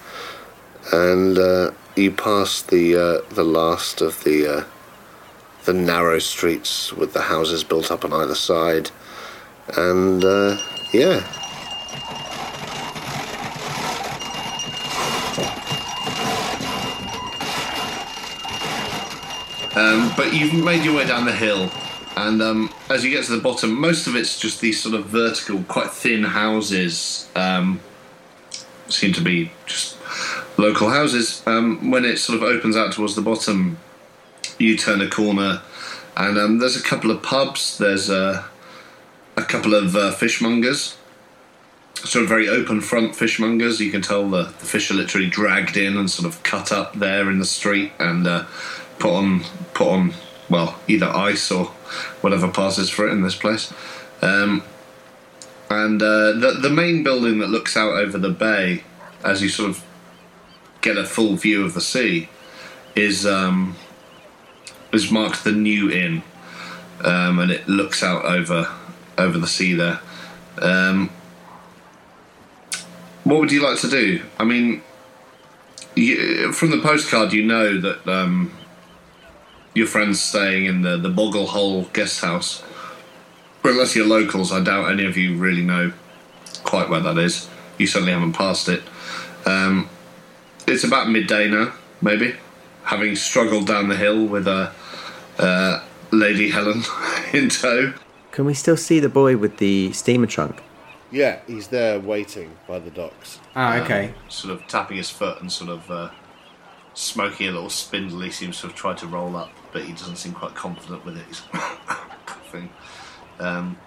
[0.92, 4.64] and uh, you pass the uh, the last of the uh,
[5.64, 8.90] the narrow streets with the houses built up on either side,
[9.76, 10.22] and
[10.92, 11.26] yeah.
[19.78, 21.70] Um, but you've made your way down the hill,
[22.16, 25.06] and um, as you get to the bottom, most of it's just these sort of
[25.06, 27.28] vertical, quite thin houses.
[27.36, 27.80] Um,
[28.88, 29.96] seem to be just
[30.56, 31.42] local houses.
[31.46, 33.78] Um, when it sort of opens out towards the bottom,
[34.58, 35.62] you turn a corner,
[36.16, 37.78] and um, there's a couple of pubs.
[37.78, 38.46] There's a,
[39.36, 40.97] a couple of uh, fishmongers.
[42.04, 43.80] Sort of very open front fishmongers.
[43.80, 46.94] You can tell the, the fish are literally dragged in and sort of cut up
[46.94, 48.44] there in the street and uh,
[48.98, 49.44] put on
[49.74, 50.14] put on
[50.48, 51.66] well either ice or
[52.20, 53.72] whatever passes for it in this place.
[54.22, 54.62] Um,
[55.70, 58.84] and uh, the the main building that looks out over the bay,
[59.24, 59.84] as you sort of
[60.80, 62.28] get a full view of the sea,
[62.94, 63.76] is um,
[64.92, 66.22] is marked the New Inn,
[67.04, 68.72] um, and it looks out over
[69.18, 70.00] over the sea there.
[70.60, 71.10] Um,
[73.28, 74.22] what would you like to do?
[74.38, 74.82] I mean,
[75.94, 78.56] you, from the postcard, you know that um,
[79.74, 82.62] your friend's staying in the the Boggle Hole guest house.
[83.62, 85.92] But unless you're locals, I doubt any of you really know
[86.64, 87.50] quite where that is.
[87.76, 88.82] You certainly haven't passed it.
[89.44, 89.90] Um,
[90.66, 92.34] it's about midday now, maybe.
[92.84, 94.72] Having struggled down the hill with a
[95.38, 96.82] uh, Lady Helen
[97.34, 97.92] in tow.
[98.32, 100.62] Can we still see the boy with the steamer trunk?
[101.10, 103.40] Yeah, he's there waiting by the docks.
[103.56, 104.14] Ah, okay.
[104.28, 106.10] Sort of tapping his foot and sort of uh,
[106.92, 108.20] smoking a little spindle.
[108.20, 111.16] He seems to have tried to roll up, but he doesn't seem quite confident with
[111.16, 111.24] it.
[111.26, 111.40] He's
[112.26, 112.70] coughing.
[113.38, 113.78] Um,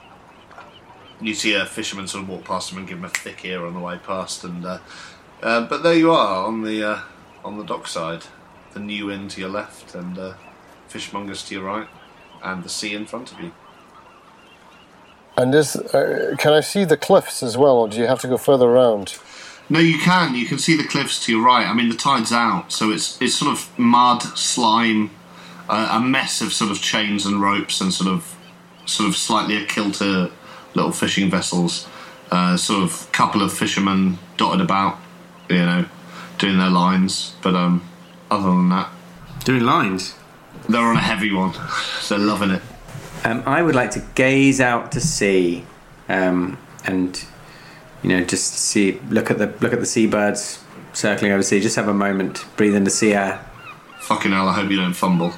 [1.22, 3.66] you see a fisherman sort of walk past him and give him a thick ear
[3.66, 4.80] on the way past, and uh,
[5.44, 7.02] uh, but there you are on the uh,
[7.46, 8.24] on the dockside,
[8.74, 10.34] the new inn to your left, and uh,
[10.90, 11.88] fishmongers to your right,
[12.44, 13.52] and the sea in front of you.
[15.42, 18.28] And is uh, can I see the cliffs as well, or do you have to
[18.28, 19.18] go further around?
[19.70, 20.36] No, you can.
[20.36, 21.66] You can see the cliffs to your right.
[21.66, 25.10] I mean, the tide's out, so it's it's sort of mud, slime,
[25.68, 28.38] uh, a mess of sort of chains and ropes, and sort of
[28.86, 30.30] sort of slightly a kilter
[30.76, 31.88] little fishing vessels.
[32.32, 34.98] Uh, sort of couple of fishermen dotted about,
[35.50, 35.86] you know,
[36.38, 37.36] doing their lines.
[37.42, 37.84] But um,
[38.30, 38.89] other than that,
[39.44, 40.14] Doing lines.
[40.70, 41.54] they're on a heavy one.
[42.10, 42.62] they're loving it.
[43.24, 45.66] Um, I would like to gaze out to sea,
[46.10, 47.24] um, and
[48.02, 50.64] you know, just see, look at the look at the seabirds
[50.94, 51.60] circling over sea.
[51.60, 53.46] Just have a moment, breathe in the sea air.
[54.02, 54.48] Fucking hell!
[54.48, 55.34] I hope you don't fumble.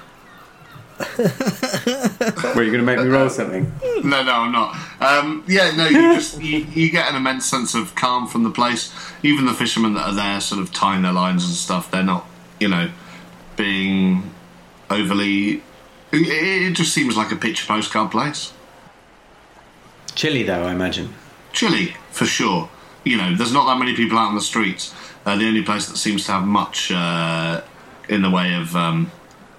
[2.55, 3.71] Were you going to make me roll something?
[4.03, 4.77] No, no, I'm not.
[5.01, 8.51] Um, yeah, no, you just you, you get an immense sense of calm from the
[8.51, 8.93] place.
[9.23, 12.25] Even the fishermen that are there, sort of tying their lines and stuff, they're not,
[12.59, 12.89] you know,
[13.57, 14.31] being
[14.89, 15.63] overly.
[16.13, 18.53] It, it just seems like a picture postcard place.
[20.15, 21.13] Chilly though, I imagine.
[21.51, 22.69] Chilly, for sure.
[23.03, 24.93] You know, there's not that many people out on the streets.
[25.25, 27.61] Uh, the only place that seems to have much uh,
[28.07, 29.11] in the way of um,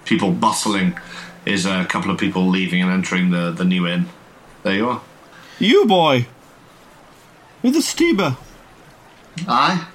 [0.05, 0.97] people bustling
[1.45, 4.05] is a couple of people leaving and entering the, the new inn.
[4.63, 5.01] There you are.
[5.59, 6.27] You boy!
[7.61, 8.37] With the steamer.
[9.47, 9.87] Aye.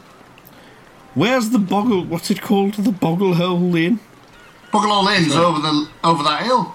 [1.14, 2.04] Where's the boggle?
[2.04, 2.74] What's it called?
[2.74, 3.98] The boggle hole inn?
[4.72, 6.74] Buckle all in's over the over that hill.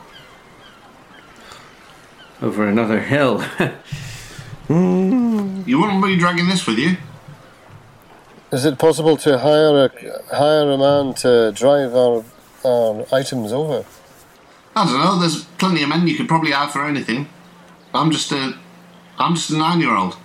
[2.41, 3.43] Over another hill.
[4.67, 5.61] Hmm.
[5.67, 6.97] You wouldn't be dragging this with you.
[8.51, 12.23] Is it possible to hire a hire a man to drive our,
[12.63, 13.85] our items over?
[14.75, 15.19] I don't know.
[15.19, 17.29] There's plenty of men you could probably hire for anything.
[17.93, 18.57] I'm just a,
[19.19, 20.17] I'm just a nine-year-old.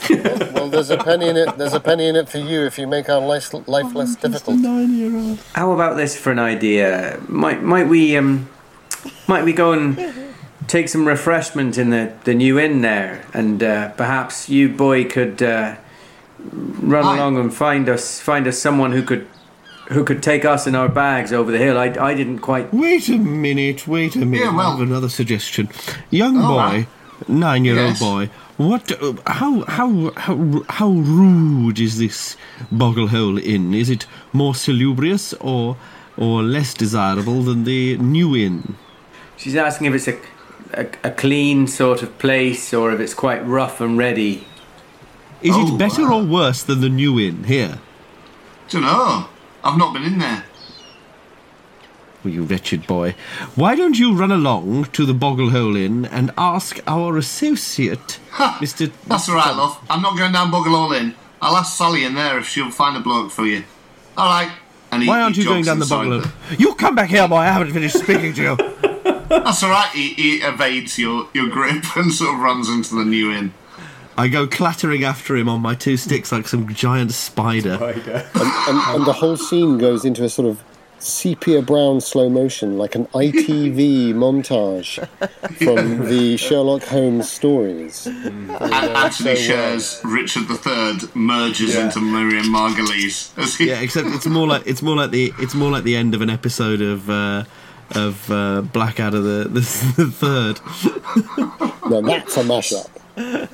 [0.54, 1.56] Well, there's a penny in it.
[1.56, 4.58] There's a penny in it for you if you make our life, life less difficult.
[4.58, 5.38] Nine-year-old.
[5.54, 7.20] How about this for an idea?
[7.28, 8.48] Might might we um,
[9.26, 9.98] might we go and
[10.66, 15.42] take some refreshment in the, the new inn there, and uh, perhaps you boy could
[15.42, 15.76] uh,
[16.82, 17.16] run Aye.
[17.16, 19.26] along and find us find us someone who could
[19.90, 21.78] who could take us and our bags over the hill.
[21.78, 22.72] I, I didn't quite.
[22.74, 24.44] Wait a minute, wait a minute.
[24.44, 25.68] Yeah, well- I have another suggestion.
[26.10, 26.86] Young Oh, boy, right.
[27.28, 27.98] nine-year-old Yes.
[28.00, 28.30] boy.
[28.58, 28.90] What?
[29.26, 29.62] How?
[29.66, 30.10] How?
[30.16, 30.62] How?
[30.68, 32.36] How rude is this
[32.72, 33.72] Bogglehole Inn?
[33.72, 35.76] Is it more salubrious or
[36.16, 38.74] or less desirable than the New Inn?
[39.36, 40.18] She's asking if it's a,
[40.74, 44.44] a, a clean sort of place or if it's quite rough and ready.
[45.40, 46.18] Is Oh, it better wow.
[46.18, 47.78] or worse than the New Inn here?
[48.68, 49.28] Don't know.
[49.62, 50.42] I've not been in there.
[52.24, 53.14] Well, you wretched boy.
[53.54, 58.90] Why don't you run along to the Bogglehole Inn and ask our associate, Mr.
[59.06, 59.78] That's all right, love.
[59.88, 61.14] I'm not going down Buggerall Inn.
[61.40, 63.62] I'll ask Sally in there if she'll find a bloke for you.
[64.16, 64.50] All right.
[64.90, 66.58] And he, Why aren't he you going down the inside Bogglehole?
[66.58, 67.36] You come back here, boy.
[67.36, 68.56] I haven't finished speaking to you.
[69.28, 69.90] That's all right.
[69.92, 73.52] He, he evades your, your grip and sort of runs into the new inn.
[74.16, 77.78] I go clattering after him on my two sticks like some giant spider.
[77.80, 80.60] and, and the whole scene goes into a sort of
[80.98, 85.06] sepia brown slow motion, like an ITV montage
[85.58, 88.06] from the Sherlock Holmes stories.
[88.06, 94.66] And Antony Sher's Richard III merges into Miriam Margolyes he Yeah, except it's more like
[94.66, 97.44] it's more like the it's more like the end of an episode of uh,
[97.94, 99.60] of uh, Blackadder the, the
[99.96, 100.60] the third.
[101.90, 102.88] Now that's a mashup.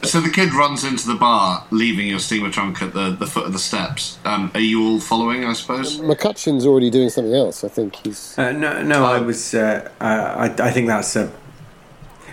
[0.03, 3.47] So the kid runs into the bar, leaving your steamer trunk at the, the foot
[3.47, 4.19] of the steps.
[4.25, 5.99] Um, are you all following, I suppose?
[5.99, 7.65] McCutcheon's already doing something else.
[7.65, 8.39] I think he's.
[8.39, 9.55] Uh, no, no, I was.
[9.55, 11.33] Uh, uh, I, I think that's a.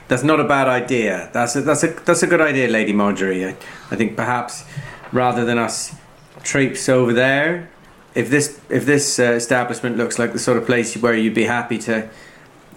[0.10, 1.30] That's not a bad idea.
[1.32, 3.46] That's a, that's a that's a good idea, Lady Marjorie.
[3.46, 3.56] I,
[3.92, 4.66] I think perhaps
[5.14, 5.96] rather than us
[6.44, 7.70] traipse over there,
[8.14, 11.46] if this if this uh, establishment looks like the sort of place where you'd be
[11.46, 12.10] happy to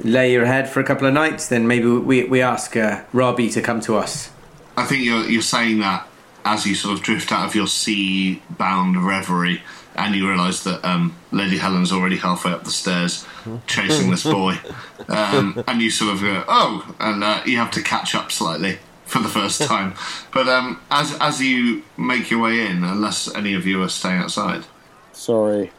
[0.02, 3.50] lay your head for a couple of nights, then maybe we we ask uh, Robbie
[3.50, 4.30] to come to us.
[4.76, 6.06] I think you're you're saying that
[6.44, 9.62] as you sort of drift out of your sea-bound reverie,
[9.96, 13.26] and you realise that um, Lady Helen's already halfway up the stairs,
[13.66, 14.58] chasing this boy,
[15.08, 18.78] um, and you sort of go, "Oh," and uh, you have to catch up slightly
[19.06, 19.94] for the first time.
[20.32, 24.20] But um, as as you make your way in, unless any of you are staying
[24.20, 24.64] outside,
[25.12, 25.70] Sorry.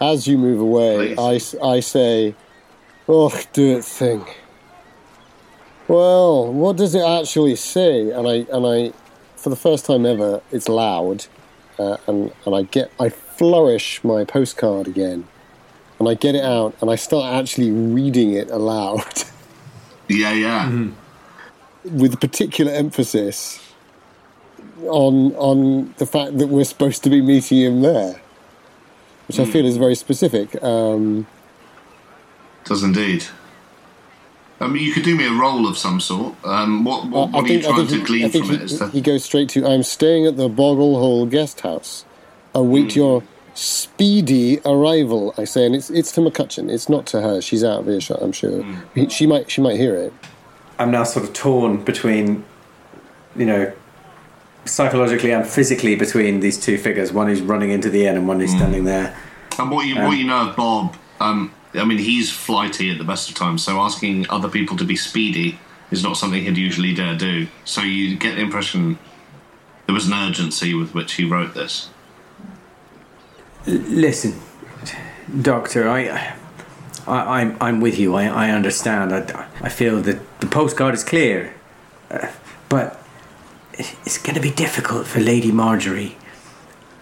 [0.00, 1.18] As you move away, Please.
[1.18, 2.34] I, s- I say,
[3.08, 4.24] Oh, do it thing.
[5.88, 8.10] Well, what does it actually say?
[8.10, 8.92] And I, and I,
[9.36, 11.26] for the first time ever, it's loud.
[11.78, 15.26] Uh, and, and I get, I flourish my postcard again.
[15.98, 19.24] And I get it out and I start actually reading it aloud
[20.08, 20.88] yeah, yeah.
[21.82, 23.58] with particular emphasis
[24.82, 28.20] on, on the fact that we're supposed to be meeting him there.
[29.26, 30.62] Which I feel is very specific.
[30.62, 31.26] Um,
[32.64, 33.24] Does indeed.
[34.60, 36.34] I mean, you could do me a roll of some sort.
[36.44, 38.64] Um, what what, what are you trying to he, glean I think from he, it?
[38.70, 38.88] Is there...
[38.88, 42.04] he goes straight to I'm staying at the Boggle Hole guest house.
[42.54, 42.98] Await Hmm.
[42.98, 43.22] your
[43.54, 45.34] speedy arrival.
[45.38, 46.70] I say, and it's it's to McCutcheon.
[46.70, 47.40] It's not to her.
[47.40, 48.20] She's out of earshot.
[48.22, 48.64] I'm sure.
[48.94, 50.12] He- She might she might hear it.
[50.78, 52.44] I'm now sort of torn between,
[53.36, 53.72] you know,
[54.64, 57.12] psychologically and physically between these two figures.
[57.12, 59.16] One who's running into the inn and one who's standing there.
[59.58, 63.04] And what you what you know of Bob, um, I mean, he's flighty at the
[63.04, 63.62] best of times.
[63.62, 65.58] So asking other people to be speedy
[65.90, 67.46] is not something he'd usually dare do.
[67.64, 68.98] So you get the impression
[69.88, 71.88] there was an urgency with which he wrote this.
[73.66, 74.38] Listen,
[75.40, 76.34] Doctor, I,
[77.06, 78.14] I I'm I'm with you.
[78.14, 79.14] I I understand.
[79.14, 81.54] I, I feel that the postcard is clear,
[82.10, 82.28] uh,
[82.68, 83.02] but
[83.78, 86.18] it's going to be difficult for Lady Marjorie,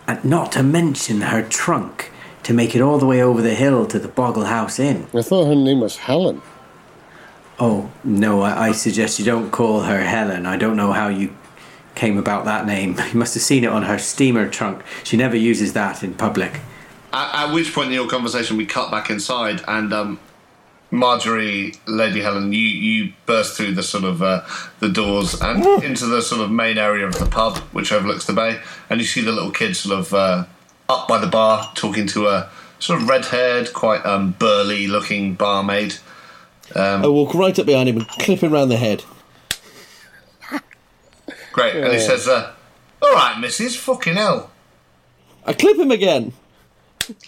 [0.07, 2.13] and not to mention her trunk,
[2.47, 5.09] to make it all the way over the hill to the Boggle House Inn.
[5.13, 6.41] I thought her name was Helen.
[7.59, 10.47] Oh no, I, I suggest you don't call her Helen.
[10.47, 11.37] I don't know how you
[11.97, 12.97] came about that name.
[13.13, 14.85] You must have seen it on her steamer trunk.
[15.03, 16.61] She never uses that in public.
[17.13, 20.21] At, at which point in your conversation we cut back inside and um,
[20.93, 24.43] Marjorie, Lady Helen, you, you burst through the sort of uh,
[24.79, 28.33] the doors and into the sort of main area of the pub which overlooks the
[28.33, 30.45] bay, and you see the little kid sort of uh,
[30.89, 35.97] up by the bar talking to a sort of red-haired, quite um, burly-looking barmaid.
[36.75, 39.05] I walk right up behind him and clip him round the head.
[41.53, 42.53] Great, and he says, uh,
[43.01, 44.51] "All right, Missus, fucking hell,
[45.47, 46.33] I clip him again.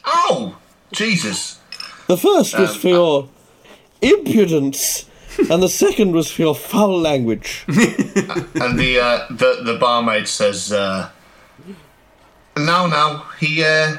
[0.05, 0.59] oh
[0.93, 1.59] Jesus."
[2.09, 3.29] The first was Um, for your
[4.03, 5.07] impudence,
[5.51, 7.65] and the second was for your foul language.
[7.69, 11.09] And the uh, the the barmaid says, uh,
[12.67, 13.97] "No, now he uh,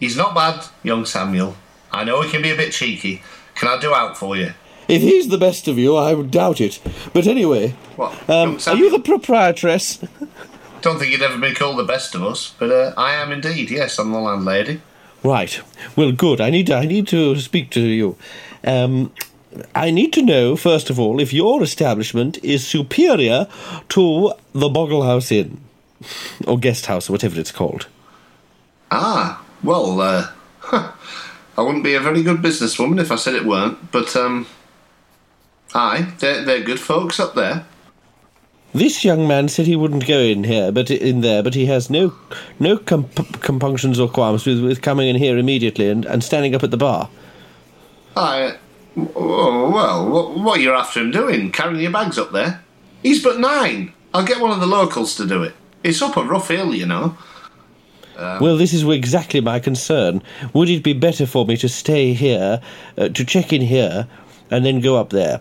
[0.00, 1.56] he's not bad, young Samuel.
[1.92, 3.22] I know he can be a bit cheeky.
[3.54, 4.52] Can I do out for you?"
[4.88, 6.80] If he's the best of you, I would doubt it.
[7.12, 8.12] But anyway, What?
[8.30, 9.98] um, are you the proprietress?
[10.80, 13.70] Don't think you'd ever been called the best of us, but uh, I am indeed.
[13.70, 14.80] Yes, I'm the landlady.
[15.22, 15.60] Right.
[15.96, 16.40] Well, good.
[16.40, 18.16] I need I need to speak to you.
[18.64, 19.12] Um,
[19.74, 23.46] I need to know first of all if your establishment is superior
[23.90, 25.60] to the Boggle House Inn
[26.46, 27.86] or guest house or whatever it's called.
[28.90, 30.30] Ah, well, uh,
[30.72, 34.46] I wouldn't be a very good businesswoman if I said it weren't, but, um,
[35.74, 37.66] aye, they're, they're good folks up there.
[38.74, 41.88] This young man said he wouldn't go in here, but in there, but he has
[41.88, 42.14] no
[42.60, 46.62] no comp- compunctions or qualms with, with coming in here immediately and, and standing up
[46.62, 47.08] at the bar.
[48.14, 48.58] Aye,
[49.16, 51.50] oh, well, what, what you're after him doing?
[51.50, 52.62] Carrying your bags up there?
[53.02, 53.94] He's but nine.
[54.12, 55.54] I'll get one of the locals to do it.
[55.88, 57.16] It's up a rough hill, you know.
[58.18, 60.22] well, this is exactly my concern.
[60.52, 62.60] Would it be better for me to stay here,
[62.98, 64.06] uh, to check in here,
[64.50, 65.40] and then go up there?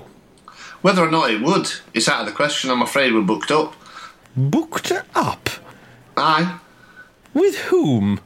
[0.82, 2.70] Whether or not it would, it's out of the question.
[2.70, 3.76] I'm afraid we're booked up.
[4.38, 5.50] Booked up?
[6.16, 6.60] Aye.
[7.34, 8.22] With whom?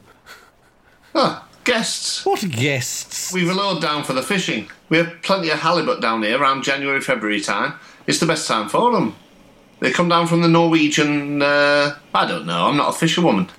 [1.16, 2.24] Ah, guests.
[2.24, 3.32] What guests?
[3.32, 4.70] We've a load down for the fishing.
[4.90, 7.74] We have plenty of halibut down here around January, February time.
[8.06, 9.16] It's the best time for them.
[9.82, 11.42] They come down from the Norwegian.
[11.42, 12.68] Uh, I don't know.
[12.68, 13.50] I'm not a fisherwoman.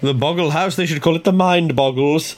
[0.00, 2.36] The Boggle House, they should call it the Mind Boggles.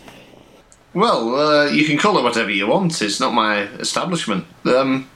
[0.92, 3.00] Well, uh, you can call it whatever you want.
[3.00, 4.44] It's not my establishment.
[4.64, 5.08] Um,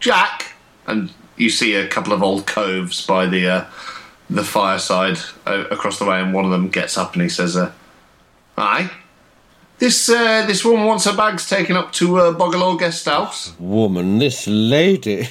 [0.00, 0.54] Jack,
[0.88, 3.64] and you see a couple of old coves by the uh,
[4.28, 7.56] the fireside uh, across the way, and one of them gets up and he says,
[7.56, 7.70] uh,
[8.58, 8.90] "Aye,
[9.78, 14.18] this uh, this woman wants her bags taken up to uh, Boggalore Guest House." Woman,
[14.18, 15.28] this lady.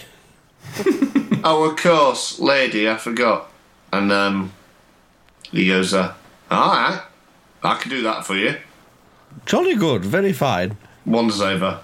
[1.46, 3.52] Oh, of course, lady, I forgot.
[3.92, 4.54] And um,
[5.52, 6.14] he goes, uh,
[6.50, 7.02] "All right,
[7.62, 8.56] I can do that for you."
[9.46, 10.78] Jolly good, very fine.
[11.06, 11.82] wanders over.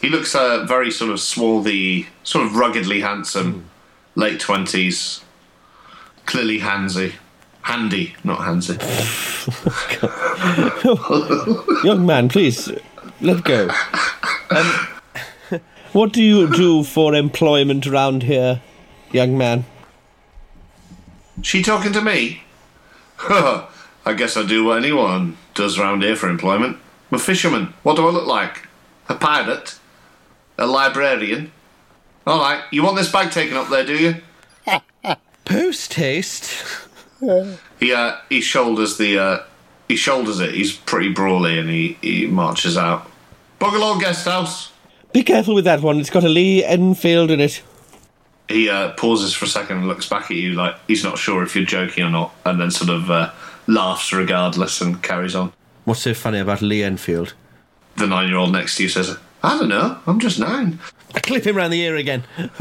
[0.00, 3.68] He looks uh, very sort of swarthy, sort of ruggedly handsome,
[4.14, 5.20] late twenties,
[6.24, 7.12] clearly handsy,
[7.60, 8.80] handy, not handsy.
[11.84, 12.70] Young man, please,
[13.20, 13.68] let go.
[14.50, 14.86] Um,
[15.94, 18.60] what do you do for employment around here,
[19.12, 19.64] young man?
[21.40, 22.42] She talking to me?
[23.18, 26.78] I guess I do what anyone does round here for employment.
[27.10, 27.74] I'm a fisherman.
[27.84, 28.66] What do I look like?
[29.08, 29.78] A pirate?
[30.58, 31.52] A librarian?
[32.26, 34.16] All right, you want this bag taken up there, do you?
[35.44, 36.64] Post haste.
[37.78, 39.38] He uh, he shoulders the uh,
[39.88, 40.54] he shoulders it.
[40.54, 43.10] He's pretty brawly, and he, he marches out.
[43.60, 44.72] Boggalore Guest House.
[45.14, 45.98] Be careful with that one.
[46.00, 47.62] It's got a Lee Enfield in it.
[48.48, 51.42] He uh, pauses for a second and looks back at you like he's not sure
[51.42, 53.30] if you're joking or not, and then sort of uh,
[53.66, 55.52] laughs regardless and carries on.
[55.84, 57.32] What's so funny about Lee Enfield?
[57.96, 59.98] The nine-year-old next to you says, "I don't know.
[60.06, 60.80] I'm just nine.
[61.14, 62.24] I clip him round the ear again.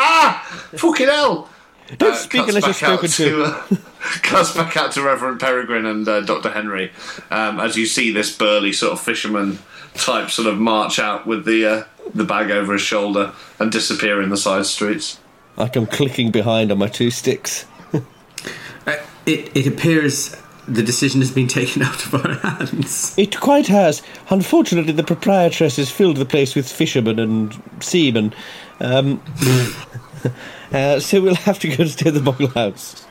[0.00, 0.44] Ah,
[0.76, 1.48] fucking hell!"
[1.96, 3.44] Don't Uh, speak cuts unless you're back out spoken to.
[3.44, 3.76] uh,
[4.22, 6.50] cuts back out to Reverend Peregrine and uh, Dr.
[6.50, 6.92] Henry
[7.30, 9.58] um, as you see this burly sort of fisherman
[9.98, 11.84] type sort of march out with the uh,
[12.14, 15.20] the bag over his shoulder and disappear in the side streets.
[15.56, 17.66] Like I'm clicking behind on my two sticks.
[17.92, 18.96] Uh,
[19.26, 20.34] it, it appears
[20.66, 23.14] the decision has been taken out of our hands.
[23.18, 24.02] It quite has.
[24.30, 28.34] Unfortunately, the proprietress has filled the place with fishermen and seamen.
[28.80, 29.20] Um,
[30.72, 33.06] uh, so we'll have to go and stay at the Boggle House.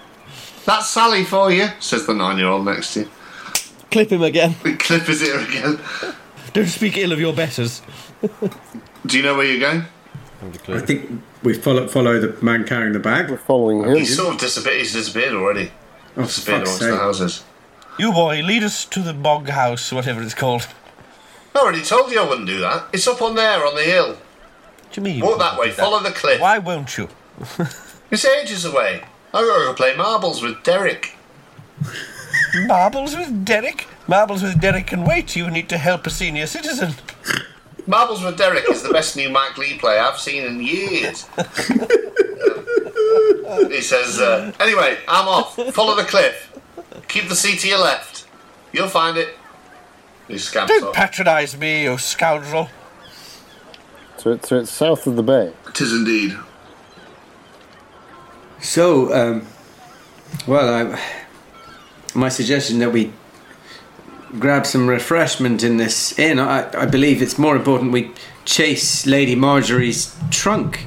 [0.66, 3.10] That's Sally for you, says the nine-year-old next to you.
[3.90, 4.56] Clip him again.
[4.64, 5.80] We clip his ear again.
[6.58, 7.84] Don't speak ill of your betters.
[9.06, 9.84] Do you know where you're going?
[10.70, 13.30] I think we follow, follow the man carrying the bag.
[13.30, 13.96] We're following him.
[13.96, 14.78] He's sort of disappeared.
[14.80, 15.72] He's disappeared already.
[16.16, 17.44] Oh, Disappeared fuck's amongst the houses.
[18.00, 20.68] You boy, lead us to the Bog House, whatever it's called.
[21.54, 22.86] I already told you I wouldn't do that.
[22.92, 24.14] It's up on there on the hill.
[24.16, 25.20] What do you mean?
[25.24, 25.70] Walk that way.
[25.70, 26.42] Follow the cliff.
[26.42, 27.08] Why won't you?
[28.10, 29.02] It's ages away.
[29.34, 31.18] I gotta go play marbles with Derek.
[32.66, 33.86] Marbles with Derek?
[34.08, 35.36] Marbles with Derek can wait.
[35.36, 36.94] You need to help a senior citizen.
[37.86, 41.26] Marbles with Derek is the best new Mike Leigh play I've seen in years.
[43.70, 45.56] he says, uh, anyway, I'm off.
[45.74, 46.58] Follow the cliff.
[47.08, 48.28] Keep the sea to your left.
[48.72, 49.36] You'll find it.
[50.28, 50.94] He scamps Don't off.
[50.94, 52.70] patronise me, you scoundrel.
[54.18, 55.54] So, it, so it's south of the bay.
[55.74, 56.38] Tis indeed.
[58.60, 59.48] So, um,
[60.46, 61.02] well, I,
[62.14, 63.14] my suggestion that we
[64.40, 66.40] grab some refreshment in this inn.
[66.40, 68.12] I, I believe it's more important we
[68.46, 70.86] chase Lady Marjorie's trunk,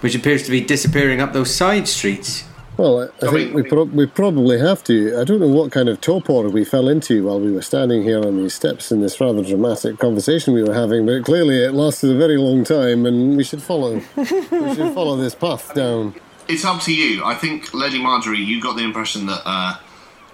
[0.00, 2.44] which appears to be disappearing up those side streets.
[2.76, 5.20] Well, I, I, I think we, pro- we probably have to.
[5.20, 8.24] I don't know what kind of torpor we fell into while we were standing here
[8.24, 12.10] on these steps in this rather dramatic conversation we were having, but clearly it lasted
[12.10, 14.00] a very long time, and we should follow.
[14.16, 16.14] we should follow this path down.
[16.48, 17.22] It's up to you.
[17.22, 19.42] I think, Lady Marjorie, you got the impression that.
[19.44, 19.76] Uh,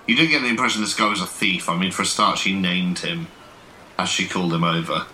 [0.07, 1.69] you didn't get the impression this guy was a thief.
[1.69, 3.29] I mean, for a start, she named him.
[3.99, 5.07] as she called him over,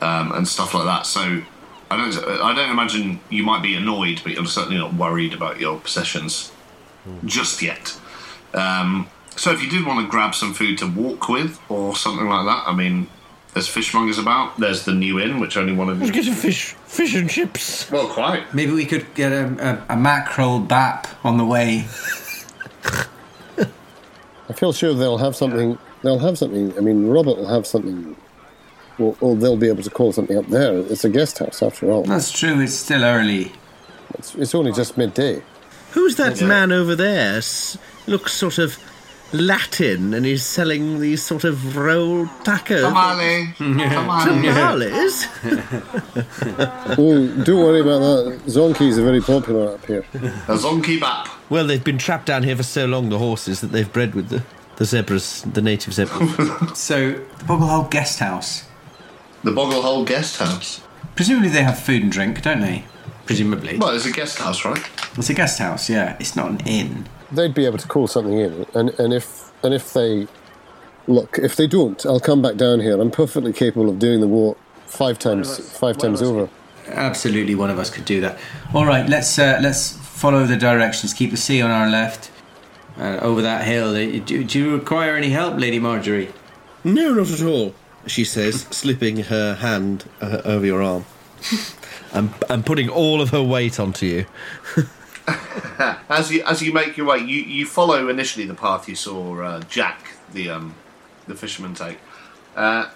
[0.00, 1.04] um, and stuff like that.
[1.06, 1.42] So
[1.90, 5.60] I don't, I don't imagine you might be annoyed, but you're certainly not worried about
[5.60, 6.50] your possessions
[7.24, 7.98] just yet.
[8.54, 12.26] Um, so if you did want to grab some food to walk with or something
[12.28, 13.08] like that, I mean,
[13.54, 14.58] there's fishmongers about.
[14.58, 16.06] There's the new inn, which only one of you.
[16.06, 17.90] Let's get a fish, fish and chips.
[17.90, 18.54] Well, quite.
[18.54, 21.86] Maybe we could get a, a, a mackerel bap on the way.
[24.52, 25.78] I feel sure they'll have something.
[26.02, 26.76] They'll have something.
[26.76, 28.14] I mean, Robert will have something.
[28.98, 30.76] Or, or they'll be able to call something up there.
[30.76, 32.02] It's a guest house, after all.
[32.02, 32.60] That's true.
[32.60, 33.50] It's still early.
[34.18, 35.42] It's, it's only just midday.
[35.92, 37.38] Who's that man over there?
[37.38, 38.76] S- looks sort of
[39.32, 42.82] Latin, and he's selling these sort of rolled tacos.
[42.82, 43.54] Tamale.
[43.56, 44.42] Tamale.
[44.42, 45.26] Tamales?
[46.98, 48.40] Oh, don't worry about that.
[48.46, 50.04] Zonkies are very popular up here.
[50.14, 51.28] A zonky bap.
[51.48, 54.28] Well, they've been trapped down here for so long, the horses, that they've bred with
[54.28, 54.42] the,
[54.76, 56.18] the zebras, the native zebras.
[56.78, 58.64] So, the Bogglehole Guest House.
[59.42, 60.82] The Bogglehole Guest House.
[61.16, 62.84] Presumably they have food and drink, don't they?
[63.26, 63.78] Presumably.
[63.78, 64.82] Well, it's a guest house, right?
[65.16, 66.16] It's a guest house, yeah.
[66.20, 67.08] It's not an inn.
[67.32, 70.26] They'd be able to call something in, and, and if and if they
[71.06, 73.00] look, if they don't, I'll come back down here.
[73.00, 76.48] I'm perfectly capable of doing the walk five times, five times over.
[76.88, 78.38] Absolutely, one of us could do that.
[78.74, 81.14] All right, let's uh, let's follow the directions.
[81.14, 82.30] Keep the sea on our left.
[82.98, 83.90] Uh, over that hill.
[83.96, 86.28] Uh, Do, do you require any help, Lady Marjorie?
[86.84, 87.74] no, not at all,
[88.06, 91.06] she says, slipping her hand uh, over your arm.
[92.12, 94.26] and, and putting all of her weight onto you.
[96.08, 99.40] As you as you make your way, you, you follow initially the path you saw
[99.40, 100.74] uh, Jack, the um,
[101.26, 101.98] the fisherman, take.
[102.56, 102.88] Uh,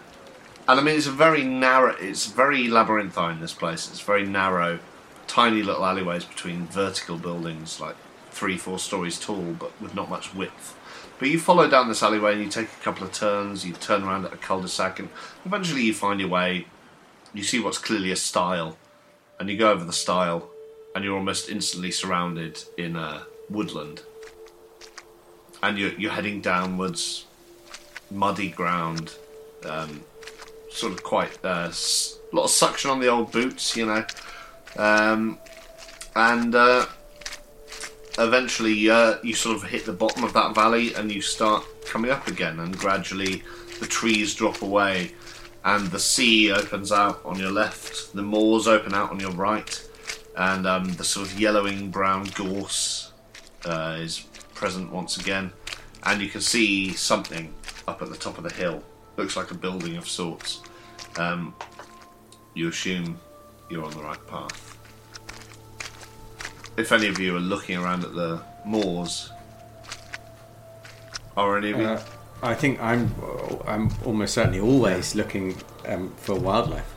[0.69, 1.95] and I mean, it's a very narrow.
[1.99, 3.41] It's very labyrinthine.
[3.41, 3.89] This place.
[3.89, 4.81] It's very narrow,
[5.27, 7.97] tiny little alleyways between vertical buildings, like
[8.31, 10.77] three, four stories tall, but with not much width.
[11.19, 13.65] But you follow down this alleyway and you take a couple of turns.
[13.65, 15.09] You turn around at a cul-de-sac, and
[15.45, 16.67] eventually you find your way.
[17.33, 18.77] You see what's clearly a stile,
[19.39, 20.51] and you go over the stile,
[20.97, 24.01] and you're almost instantly surrounded in a woodland.
[25.63, 27.27] And you're, you're heading downwards,
[28.11, 29.15] muddy ground,
[29.67, 30.01] um,
[30.71, 34.07] sort of quite a s- lot of suction on the old boots, you know.
[34.79, 35.39] Um,
[36.15, 36.87] and uh,
[38.19, 42.11] eventually, uh, you sort of hit the bottom of that valley, and you start coming
[42.11, 43.43] up again, and gradually
[43.81, 45.13] the trees drop away,
[45.63, 49.86] and the sea opens out on your left, the moors open out on your right,
[50.37, 53.13] and um, the sort of yellowing brown gorse
[53.65, 54.21] uh, is
[54.55, 55.53] present once again,
[56.05, 57.53] and you can see something
[57.89, 58.83] up at the top of the hill.
[59.17, 60.61] Looks like a building of sorts.
[61.17, 61.55] Um,
[62.55, 63.19] you assume
[63.71, 64.77] you're on the right path.
[66.77, 69.31] If any of you are looking around at the moors,
[71.37, 71.87] are any of you?
[71.87, 72.03] Uh,
[72.43, 73.15] I think I'm
[73.67, 75.57] I'm almost certainly always looking
[75.87, 76.93] um, for wildlife.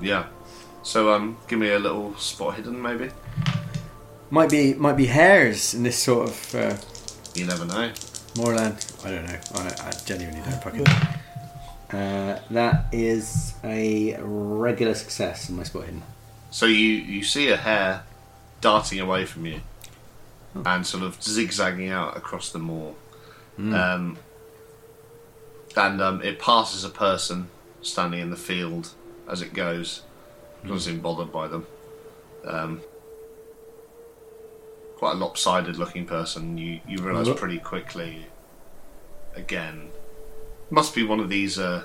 [0.00, 0.26] yeah.
[0.82, 3.10] So um, give me a little spot hidden, maybe.
[4.30, 6.76] Might be might be hairs in this sort of uh,
[7.34, 7.92] You never know.
[8.36, 8.84] moorland.
[9.04, 9.38] I don't know.
[9.54, 10.86] I, I genuinely don't fucking.
[11.96, 16.02] Uh, that is a regular success in my spot hidden.
[16.50, 16.74] So you
[17.14, 18.04] you see a hare
[18.60, 19.60] darting away from you,
[20.54, 22.94] and sort of zigzagging out across the moor,
[23.58, 24.16] um,
[25.76, 27.48] and um, it passes a person
[27.82, 28.90] standing in the field
[29.28, 30.02] as it goes.
[30.64, 31.66] Doesn't seem bothered by them.
[32.44, 32.80] Um,
[34.96, 36.56] quite a lopsided looking person.
[36.58, 37.38] You you realise Look.
[37.38, 38.26] pretty quickly.
[39.34, 39.88] Again,
[40.70, 41.58] must be one of these.
[41.58, 41.84] Uh,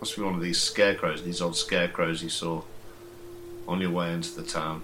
[0.00, 1.22] must be one of these scarecrows.
[1.22, 2.62] These old scarecrows you saw
[3.68, 4.82] on your way into the town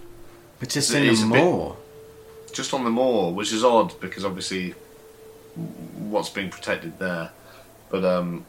[0.61, 1.77] But just in is a a bit- moor.
[2.53, 4.75] just on the moor, which is odd because obviously
[5.97, 7.33] what's being protected there,
[7.91, 8.47] but um,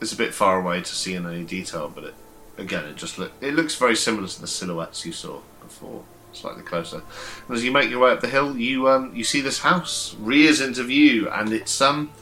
[0.00, 1.92] it's a bit far away to see in any detail.
[1.94, 2.14] But it,
[2.58, 6.62] again, it just look, it looks very similar to the silhouettes you saw before, slightly
[6.62, 7.02] closer.
[7.48, 10.14] And as you make your way up the hill, you um, you see this house
[10.18, 12.12] rears into view, and it's um,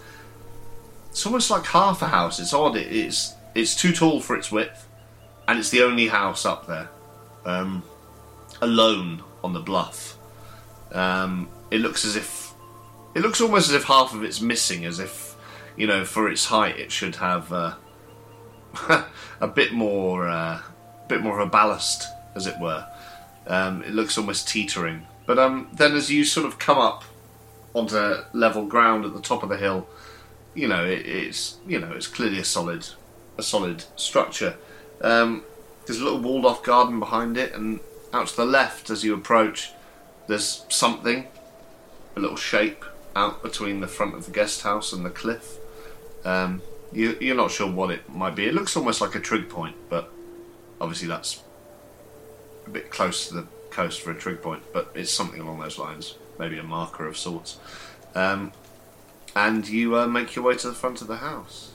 [1.10, 2.38] it's almost like half a house.
[2.38, 2.76] It's odd.
[2.76, 4.86] It, it's it's too tall for its width,
[5.46, 6.88] and it's the only house up there,
[7.44, 7.82] um,
[8.60, 10.16] alone on the bluff.
[10.92, 12.52] Um, it looks as if
[13.14, 15.34] it looks almost as if half of it's missing, as if
[15.76, 17.74] you know, for its height, it should have uh,
[19.40, 20.60] a bit more, uh,
[21.08, 22.86] bit more of a ballast, as it were.
[23.46, 27.04] Um, it looks almost teetering, but um, then as you sort of come up
[27.74, 27.96] onto
[28.32, 29.86] level ground at the top of the hill,
[30.54, 32.88] you know, it, it's you know, it's clearly a solid,
[33.36, 34.56] a solid structure.
[35.00, 35.42] Um,
[35.84, 37.80] there's a little walled off garden behind it, and
[38.12, 39.72] out to the left as you approach,
[40.26, 41.26] there's something,
[42.16, 42.84] a little shape
[43.16, 45.58] out between the front of the guest house and the cliff.
[46.24, 46.62] Um,
[46.94, 48.46] You, you're not sure what it might be.
[48.46, 50.10] It looks almost like a trig point, but
[50.80, 51.42] obviously that's
[52.66, 54.62] a bit close to the coast for a trig point.
[54.72, 57.58] But it's something along those lines, maybe a marker of sorts.
[58.14, 58.52] Um,
[59.34, 61.74] and you uh, make your way to the front of the house.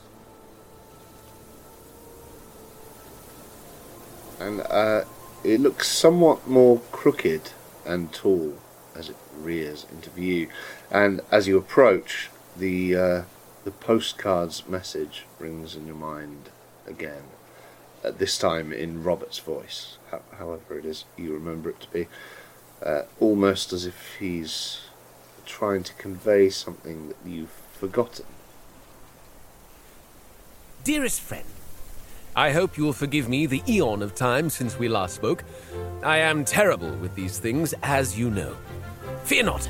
[4.40, 5.04] and uh,
[5.44, 7.52] it looks somewhat more crooked
[7.86, 8.54] and tall
[8.96, 10.48] as it rears into view.
[10.90, 13.22] And as you approach, the uh,
[13.64, 16.50] the postcard's message rings in your mind
[16.86, 17.24] again.
[18.02, 22.08] At this time in Robert's voice, ho- however it is you remember it to be,
[22.82, 24.80] uh, almost as if he's
[25.44, 28.24] trying to convey something that you've forgotten.
[30.82, 31.44] Dearest friend,
[32.34, 35.44] I hope you will forgive me the eon of time since we last spoke.
[36.02, 38.56] I am terrible with these things, as you know.
[39.24, 39.68] Fear not,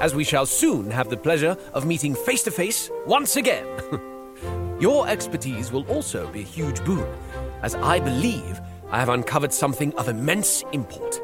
[0.00, 3.66] as we shall soon have the pleasure of meeting face to face once again.
[4.80, 7.06] Your expertise will also be a huge boon,
[7.62, 8.60] as I believe
[8.90, 11.20] I have uncovered something of immense import.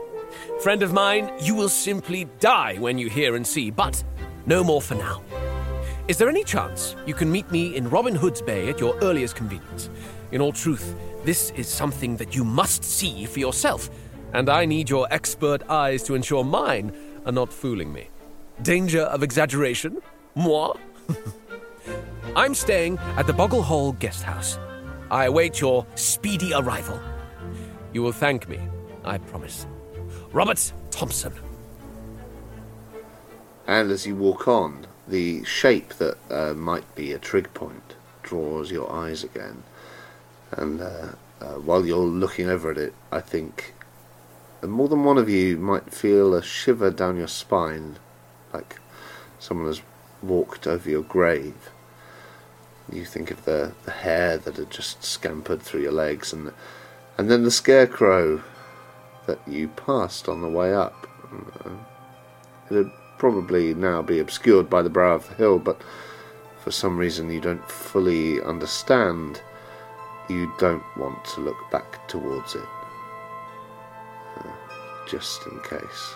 [0.62, 4.04] Friend of mine, you will simply die when you hear and see, but
[4.44, 5.22] no more for now.
[6.06, 9.34] Is there any chance you can meet me in Robin Hood's Bay at your earliest
[9.36, 9.90] convenience?
[10.32, 10.94] In all truth,
[11.24, 13.90] this is something that you must see for yourself,
[14.32, 16.92] and I need your expert eyes to ensure mine
[17.24, 18.08] are not fooling me.
[18.62, 20.00] Danger of exaggeration?
[20.34, 20.74] Moi?
[22.36, 24.58] I'm staying at the Boggle Hole Guest House.
[25.10, 26.98] I await your speedy arrival.
[27.92, 28.58] You will thank me,
[29.04, 29.66] I promise.
[30.32, 31.32] Robert Thompson.
[33.66, 38.70] And as you walk on, the shape that uh, might be a trig point draws
[38.70, 39.62] your eyes again.
[40.52, 41.08] And uh,
[41.40, 43.74] uh, while you're looking over at it, I think
[44.62, 47.96] more than one of you might feel a shiver down your spine,
[48.56, 48.78] like
[49.38, 49.82] someone has
[50.22, 51.70] walked over your grave.
[52.90, 56.52] You think of the, the hair that had just scampered through your legs, and
[57.18, 58.42] and then the scarecrow
[59.26, 61.08] that you passed on the way up.
[61.64, 61.70] Uh,
[62.70, 65.80] It'd probably now be obscured by the brow of the hill, but
[66.62, 69.40] for some reason you don't fully understand.
[70.28, 72.68] You don't want to look back towards it,
[74.38, 74.50] uh,
[75.08, 76.14] just in case.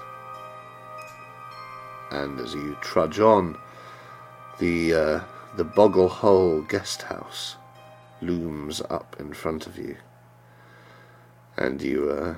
[2.11, 3.57] And as you trudge on,
[4.59, 5.21] the uh,
[5.57, 7.57] the Boggle Hole guest house
[8.21, 9.97] looms up in front of you,
[11.57, 12.35] and you uh,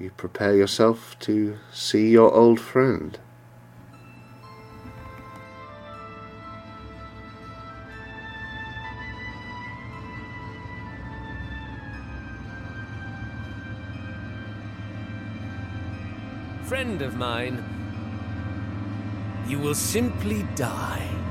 [0.00, 3.18] you prepare yourself to see your old friend.
[16.64, 17.81] Friend of mine,
[19.48, 21.21] you will simply die.